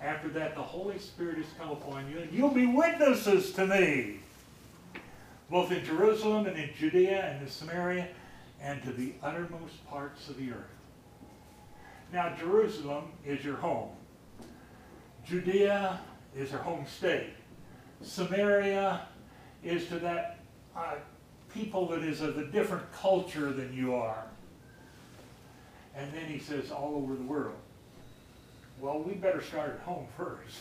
After 0.00 0.28
that, 0.30 0.56
the 0.56 0.62
Holy 0.62 0.98
Spirit 0.98 1.36
has 1.36 1.46
come 1.56 1.70
upon 1.70 2.10
you, 2.10 2.18
and 2.18 2.32
you'll 2.32 2.50
be 2.50 2.66
witnesses 2.66 3.52
to 3.52 3.66
me, 3.66 4.18
both 5.48 5.70
in 5.70 5.84
Jerusalem 5.84 6.46
and 6.46 6.58
in 6.58 6.70
Judea 6.76 7.24
and 7.24 7.42
in 7.42 7.48
Samaria 7.48 8.08
and 8.60 8.82
to 8.82 8.92
the 8.92 9.12
uttermost 9.22 9.84
parts 9.88 10.28
of 10.28 10.36
the 10.36 10.50
earth. 10.50 10.56
Now, 12.12 12.34
Jerusalem 12.36 13.12
is 13.24 13.44
your 13.44 13.56
home. 13.56 13.90
Judea 15.24 16.00
is 16.36 16.50
your 16.50 16.60
home 16.60 16.86
state. 16.86 17.30
Samaria 18.02 19.06
is 19.62 19.86
to 19.88 19.98
that 20.00 20.38
uh, 20.76 20.94
people 21.52 21.86
that 21.88 22.02
is 22.02 22.20
of 22.20 22.38
a 22.38 22.44
different 22.44 22.90
culture 22.92 23.52
than 23.52 23.72
you 23.72 23.94
are. 23.94 24.24
And 25.94 26.12
then 26.12 26.26
he 26.26 26.38
says 26.38 26.70
all 26.70 26.94
over 26.96 27.14
the 27.14 27.22
world. 27.22 27.56
Well, 28.80 29.00
we 29.00 29.14
better 29.14 29.42
start 29.42 29.70
at 29.70 29.80
home 29.80 30.06
first. 30.16 30.60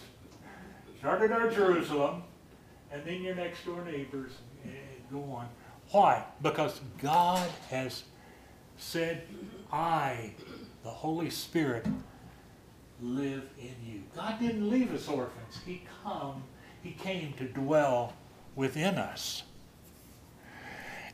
Start 1.00 1.22
at 1.22 1.32
our 1.32 1.50
Jerusalem, 1.50 2.24
and 2.92 3.04
then 3.06 3.24
your 3.24 3.34
next 3.34 3.66
door 3.66 3.84
neighbors, 3.84 4.34
and 4.64 4.74
go 5.12 5.24
on. 5.34 5.48
Why? 5.90 6.26
Because 6.42 6.80
God 7.02 7.50
has 7.70 8.04
said, 8.78 9.24
I, 9.72 10.34
the 10.84 10.90
Holy 10.90 11.30
Spirit, 11.30 11.88
live 13.02 13.50
in 13.58 13.76
you. 13.84 14.04
God 14.16 14.40
didn't 14.40 14.70
leave 14.70 14.94
us 14.94 15.08
orphans. 15.08 15.60
He 15.66 15.84
come, 16.04 16.44
He 16.84 16.92
came 16.92 17.34
to 17.34 17.46
dwell 17.46 18.14
within 18.56 18.96
us. 18.96 19.44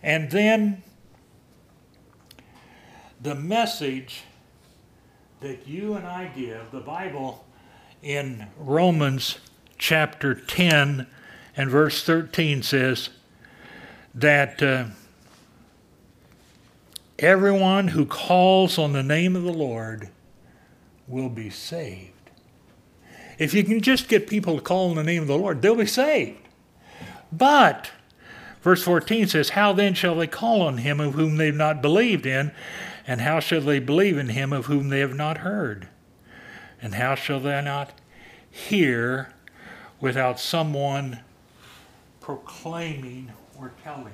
And 0.04 0.32
then 0.32 0.84
the 3.22 3.36
message 3.36 4.24
that 5.42 5.68
you 5.68 5.94
and 5.94 6.06
I 6.06 6.26
give, 6.28 6.72
the 6.72 6.80
Bible 6.80 7.46
in 8.02 8.48
Romans 8.58 9.40
chapter 9.78 10.34
10 10.34 11.08
and 11.56 11.70
verse 11.70 12.04
13 12.04 12.64
says 12.64 13.10
that 14.14 14.62
uh, 14.62 14.86
everyone 17.20 17.90
who 17.90 18.06
calls 18.06 18.78
on 18.78 18.94
the 18.94 19.04
name 19.04 19.36
of 19.36 19.44
the 19.44 19.54
Lord 19.54 20.10
will 21.08 21.30
be 21.30 21.50
saved. 21.50 22.12
If 23.38 23.54
you 23.54 23.64
can 23.64 23.82
just 23.82 24.08
get 24.08 24.28
people 24.28 24.56
to 24.56 24.62
call 24.62 24.90
on 24.90 24.96
the 24.96 25.04
name 25.04 25.22
of 25.22 25.28
the 25.28 25.38
Lord, 25.38 25.62
they'll 25.62 25.76
be 25.76 25.86
saved. 25.86 26.47
But, 27.32 27.92
verse 28.62 28.84
14 28.84 29.28
says, 29.28 29.50
How 29.50 29.74
then 29.74 29.94
shall 29.94 30.16
they 30.16 30.28
call 30.28 30.62
on 30.62 30.78
him 30.78 31.00
of 31.00 31.14
whom 31.14 31.38
they've 31.38 31.56
not 31.56 31.82
believed 31.82 32.26
in? 32.26 32.52
And 33.06 33.22
how 33.22 33.40
shall 33.40 33.62
they 33.62 33.80
believe 33.80 34.18
in 34.18 34.30
him 34.30 34.52
of 34.52 34.66
whom 34.66 34.90
they 34.90 35.00
have 35.00 35.16
not 35.16 35.40
heard? 35.40 35.88
And 36.82 36.96
how 36.96 37.16
shall 37.16 37.40
they 37.40 37.62
not 37.62 37.92
hear 38.50 39.34
without 40.00 40.40
someone 40.40 41.20
proclaiming 42.22 43.32
or 43.58 43.72
telling? 43.84 44.14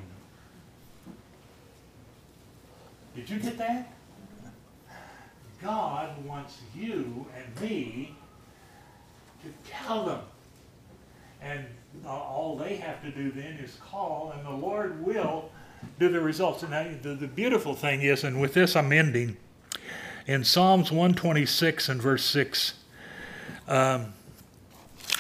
Did 3.16 3.30
you 3.30 3.40
get 3.40 3.58
that? 3.58 3.92
God 5.62 6.24
wants 6.26 6.58
you 6.76 7.26
and 7.36 7.62
me 7.62 8.16
to 9.44 9.72
tell 9.72 10.06
them. 10.06 10.20
And 11.42 11.66
all 12.06 12.58
they 12.58 12.76
have 12.76 13.02
to 13.04 13.12
do 13.12 13.32
then 13.32 13.54
is 13.64 13.78
call, 13.82 14.34
and 14.36 14.46
the 14.46 14.66
Lord 14.66 15.06
will 15.06 15.50
do 16.00 16.10
the 16.10 16.22
results. 16.22 16.64
And 16.64 17.02
the, 17.02 17.16
the 17.16 17.28
beautiful 17.28 17.74
thing 17.74 18.02
is, 18.02 18.24
and 18.24 18.40
with 18.40 18.54
this 18.54 18.76
I'm 18.76 18.92
ending, 18.92 19.38
in 20.26 20.44
Psalms 20.44 20.92
126 20.92 21.90
and 21.90 22.02
verse 22.02 22.24
6, 22.26 22.74
um, 23.68 24.14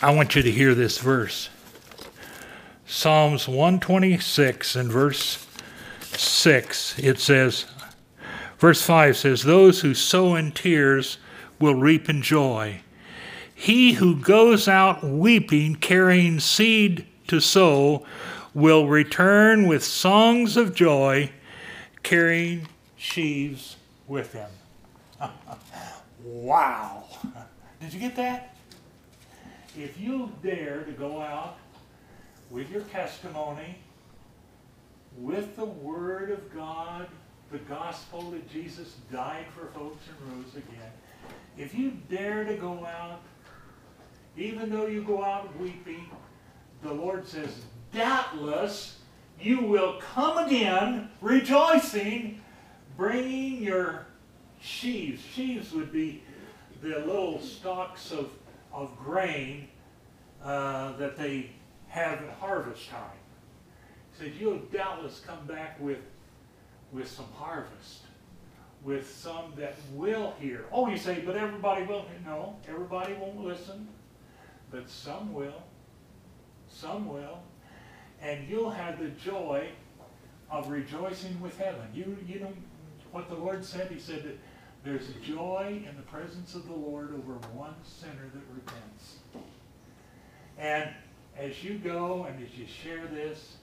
I 0.01 0.13
want 0.13 0.36
you 0.36 0.41
to 0.41 0.51
hear 0.51 0.74
this 0.74 0.97
verse. 0.97 1.49
Psalms 2.86 3.47
126 3.47 4.76
and 4.76 4.91
verse 4.91 5.45
6, 6.01 6.99
it 6.99 7.19
says, 7.19 7.65
verse 8.59 8.82
5 8.82 9.17
says, 9.17 9.43
Those 9.43 9.82
who 9.82 9.93
sow 9.93 10.36
in 10.36 10.51
tears 10.51 11.17
will 11.59 11.76
reap 11.76 12.09
in 12.09 12.21
joy. 12.21 12.82
He 13.64 13.93
who 13.93 14.18
goes 14.18 14.68
out 14.68 15.05
weeping, 15.05 15.76
carrying 15.76 16.41
seed 16.41 17.05
to 17.30 17.39
sow, 17.39 18.05
will 18.53 18.89
return 18.89 19.68
with 19.68 19.86
songs 19.86 20.57
of 20.57 20.76
joy, 20.76 21.32
carrying 22.03 22.68
sheaves 22.97 23.78
with 24.05 24.34
him. 24.34 24.49
wow. 26.26 27.05
Did 27.80 27.93
you 27.93 28.01
get 28.01 28.18
that? 28.18 28.53
If 29.78 29.97
you 29.97 30.34
dare 30.43 30.84
to 30.84 30.91
go 30.91 31.22
out 31.22 31.55
with 32.49 32.70
your 32.70 32.82
testimony, 32.82 33.78
with 35.18 35.55
the 35.55 35.64
Word 35.64 36.32
of 36.32 36.53
God, 36.53 37.07
the 37.49 37.59
gospel 37.59 38.32
that 38.32 38.49
Jesus 38.51 38.95
died 39.09 39.45
for 39.57 39.68
folks 39.68 40.03
and 40.09 40.36
rose 40.36 40.53
again, 40.53 40.91
if 41.57 41.74
you 41.74 41.93
dare 42.09 42.43
to 42.43 42.57
go 42.57 42.86
out 42.86 43.22
even 44.38 44.70
though 44.70 44.88
you 44.88 45.04
go 45.04 45.24
out 45.24 45.56
weeping, 45.60 46.10
the 46.82 46.94
Lord 46.94 47.28
says, 47.28 47.62
doubtless 47.94 48.98
you 49.40 49.62
will 49.62 50.00
come 50.00 50.38
again 50.38 51.10
rejoicing, 51.22 52.42
bringing 52.96 53.62
your 53.62 54.06
sheaves. 54.62 55.22
Sheaves 55.22 55.74
would 55.74 55.92
be 55.92 56.24
the 56.82 57.00
little 57.00 57.40
stalks 57.42 58.12
of, 58.12 58.32
of 58.72 58.98
grain 58.98 59.68
uh, 60.44 60.96
that 60.98 61.18
they 61.18 61.52
have 61.88 62.22
at 62.22 62.30
harvest 62.40 62.90
time. 62.90 63.02
He 64.14 64.26
says, 64.26 64.34
You'll 64.40 64.60
doubtless 64.72 65.20
come 65.20 65.46
back 65.46 65.80
with, 65.80 66.00
with 66.92 67.10
some 67.10 67.28
harvest, 67.36 68.02
with 68.84 69.10
some 69.10 69.54
that 69.58 69.76
will 69.94 70.34
hear. 70.40 70.66
Oh, 70.72 70.88
you 70.88 70.98
say, 70.98 71.22
but 71.26 71.36
everybody 71.36 71.84
will. 71.86 72.02
Hear. 72.02 72.20
No, 72.26 72.56
everybody 72.70 73.14
won't 73.14 73.44
listen 73.44 73.88
but 74.74 74.89
some 74.89 75.32
will. 75.32 75.61
Some 76.67 77.07
will. 77.07 77.39
And 78.21 78.49
you'll 78.49 78.71
have 78.71 78.99
the 78.99 79.09
joy 79.09 79.69
of 80.49 80.69
rejoicing 80.69 81.39
with 81.39 81.57
heaven. 81.59 81.88
You, 81.93 82.17
you 82.28 82.39
know 82.39 82.51
what 83.11 83.30
the 83.30 83.36
Lord 83.36 83.63
said? 83.63 83.91
He 83.91 83.99
said 83.99 84.24
that 84.24 84.39
there's 84.84 85.09
joy 85.24 85.84
in 85.88 85.95
the 85.95 86.01
presence 86.01 86.55
of 86.55 86.67
the 86.67 86.74
Lord 86.74 87.13
over 87.13 87.34
one 87.53 87.76
sinner 87.84 88.30
that 88.34 88.41
repents. 88.53 89.17
And 90.57 90.89
as 91.38 91.63
you 91.63 91.78
go 91.78 92.24
and 92.24 92.43
as 92.43 92.57
you 92.57 92.65
share 92.65 93.05
this, 93.05 93.57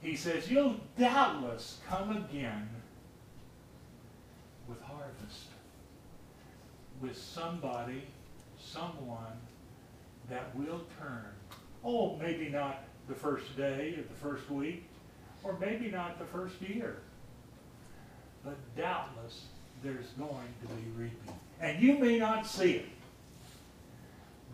he 0.00 0.14
says, 0.14 0.48
you'll 0.48 0.76
doubtless 0.98 1.78
come 1.88 2.16
again 2.16 2.68
with 4.68 4.80
harvest, 4.82 5.48
with 7.02 7.18
somebody, 7.18 8.04
someone 8.58 9.36
that 10.30 10.54
will 10.56 10.82
turn. 10.98 11.26
Oh, 11.84 12.16
maybe 12.16 12.48
not 12.48 12.84
the 13.08 13.14
first 13.14 13.56
day 13.56 13.94
or 13.98 14.02
the 14.02 14.20
first 14.20 14.50
week, 14.50 14.84
or 15.42 15.58
maybe 15.58 15.90
not 15.90 16.18
the 16.18 16.24
first 16.26 16.60
year. 16.62 16.98
But 18.44 18.56
doubtless 18.76 19.46
there's 19.82 20.06
going 20.18 20.48
to 20.62 20.68
be 20.74 20.90
reaping. 20.96 21.34
And 21.60 21.82
you 21.82 21.98
may 21.98 22.18
not 22.18 22.46
see 22.46 22.72
it. 22.72 22.86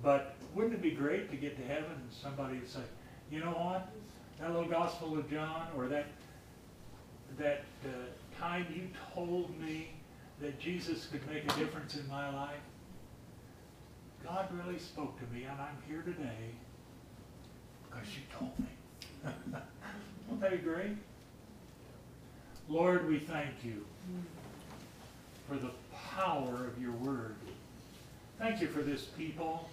But 0.03 0.37
wouldn't 0.55 0.74
it 0.74 0.83
be 0.83 0.93
great 0.93 1.31
to 1.31 1.37
get 1.37 1.57
to 1.57 1.64
heaven 1.64 1.91
and 1.91 2.11
somebody 2.11 2.59
would 2.59 2.68
say, 2.68 2.81
you 3.31 3.41
know 3.41 3.51
what? 3.51 3.89
That 4.39 4.53
little 4.53 4.68
Gospel 4.68 5.18
of 5.18 5.31
John 5.31 5.68
or 5.77 5.89
that 5.89 6.07
that 7.39 7.64
uh, 7.85 8.39
time 8.39 8.66
you 8.74 8.89
told 9.14 9.59
me 9.61 9.91
that 10.41 10.59
Jesus 10.59 11.07
could 11.11 11.27
make 11.29 11.45
a 11.45 11.59
difference 11.59 11.97
in 11.97 12.07
my 12.09 12.33
life, 12.35 12.61
God 14.27 14.49
really 14.53 14.79
spoke 14.79 15.16
to 15.20 15.35
me, 15.35 15.45
and 15.45 15.61
I'm 15.61 15.77
here 15.87 16.03
today 16.03 16.51
because 17.89 18.09
you 18.09 18.22
told 18.37 18.59
me. 18.59 18.66
Don't 20.29 20.41
they 20.41 20.57
agree? 20.57 20.97
Lord, 22.68 23.09
we 23.09 23.20
thank 23.20 23.62
you 23.62 23.85
for 25.49 25.55
the 25.55 25.70
power 25.95 26.66
of 26.66 26.83
your 26.83 26.91
word. 26.93 27.37
Thank 28.37 28.61
you 28.61 28.66
for 28.66 28.83
this 28.83 29.05
people. 29.05 29.68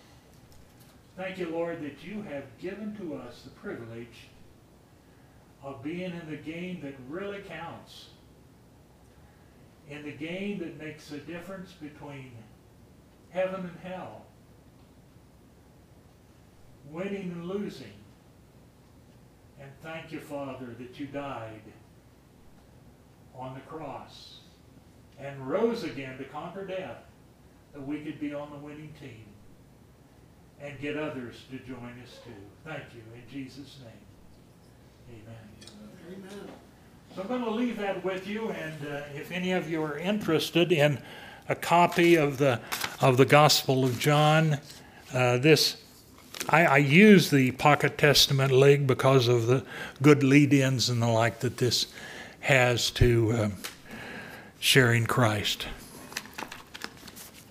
Thank 1.18 1.40
you, 1.40 1.50
Lord, 1.50 1.82
that 1.82 2.04
you 2.04 2.22
have 2.22 2.46
given 2.60 2.96
to 2.98 3.16
us 3.16 3.42
the 3.42 3.50
privilege 3.50 4.28
of 5.64 5.82
being 5.82 6.12
in 6.12 6.30
the 6.30 6.38
game 6.38 6.80
that 6.84 6.94
really 7.10 7.40
counts. 7.40 8.10
In 9.90 10.04
the 10.04 10.12
game 10.12 10.60
that 10.60 10.78
makes 10.78 11.12
a 11.12 11.18
difference 11.18 11.72
between 11.72 12.32
heaven 13.32 13.62
and 13.62 13.92
hell. 13.92 14.23
Winning 16.90 17.32
and 17.32 17.46
losing. 17.46 17.94
And 19.60 19.72
thank 19.82 20.12
you, 20.12 20.20
Father, 20.20 20.68
that 20.80 21.00
you 21.00 21.08
died 21.08 21.62
on 23.36 23.54
the 23.54 23.62
cross 23.62 24.40
and 25.20 25.48
rose 25.48 25.84
again 25.84 26.18
to 26.18 26.24
conquer 26.26 26.66
death, 26.66 26.98
that 27.74 27.86
we 27.86 28.02
could 28.02 28.20
be 28.20 28.34
on 28.34 28.50
the 28.52 28.58
winning 28.58 28.94
team 29.00 29.26
and 30.62 30.80
get 30.80 30.98
others 30.98 31.36
to 31.52 31.58
join 31.60 31.94
us 32.04 32.20
too. 32.24 32.32
Thank 32.66 32.84
you 32.94 33.02
in 33.14 33.22
Jesus' 33.32 33.80
name. 33.84 35.22
Amen. 35.22 36.18
Amen. 36.18 36.48
So 37.16 37.22
I'm 37.22 37.28
going 37.28 37.44
to 37.44 37.52
leave 37.52 37.78
that 37.78 38.04
with 38.04 38.28
you, 38.28 38.50
and 38.50 38.88
uh, 38.88 39.02
if 39.14 39.32
any 39.32 39.52
of 39.52 39.70
you 39.70 39.84
are 39.84 39.98
interested 39.98 40.72
in 40.72 41.00
a 41.48 41.56
copy 41.56 42.16
of 42.16 42.38
the 42.38 42.60
of 43.02 43.18
the 43.18 43.26
Gospel 43.26 43.84
of 43.84 44.00
John, 44.00 44.60
uh, 45.14 45.38
this 45.38 45.83
I, 46.50 46.66
I 46.66 46.78
use 46.78 47.30
the 47.30 47.52
Pocket 47.52 47.98
Testament 47.98 48.52
League 48.52 48.86
because 48.86 49.28
of 49.28 49.48
the 49.48 49.64
good 50.02 50.24
lead-ins 50.24 50.90
and 50.90 51.02
the 51.02 51.08
like 51.08 51.40
that 51.40 51.58
this 51.58 51.88
has 52.42 52.92
to 52.92 53.34
um, 53.34 53.54
sharing 54.60 55.06
Christ. 55.06 55.68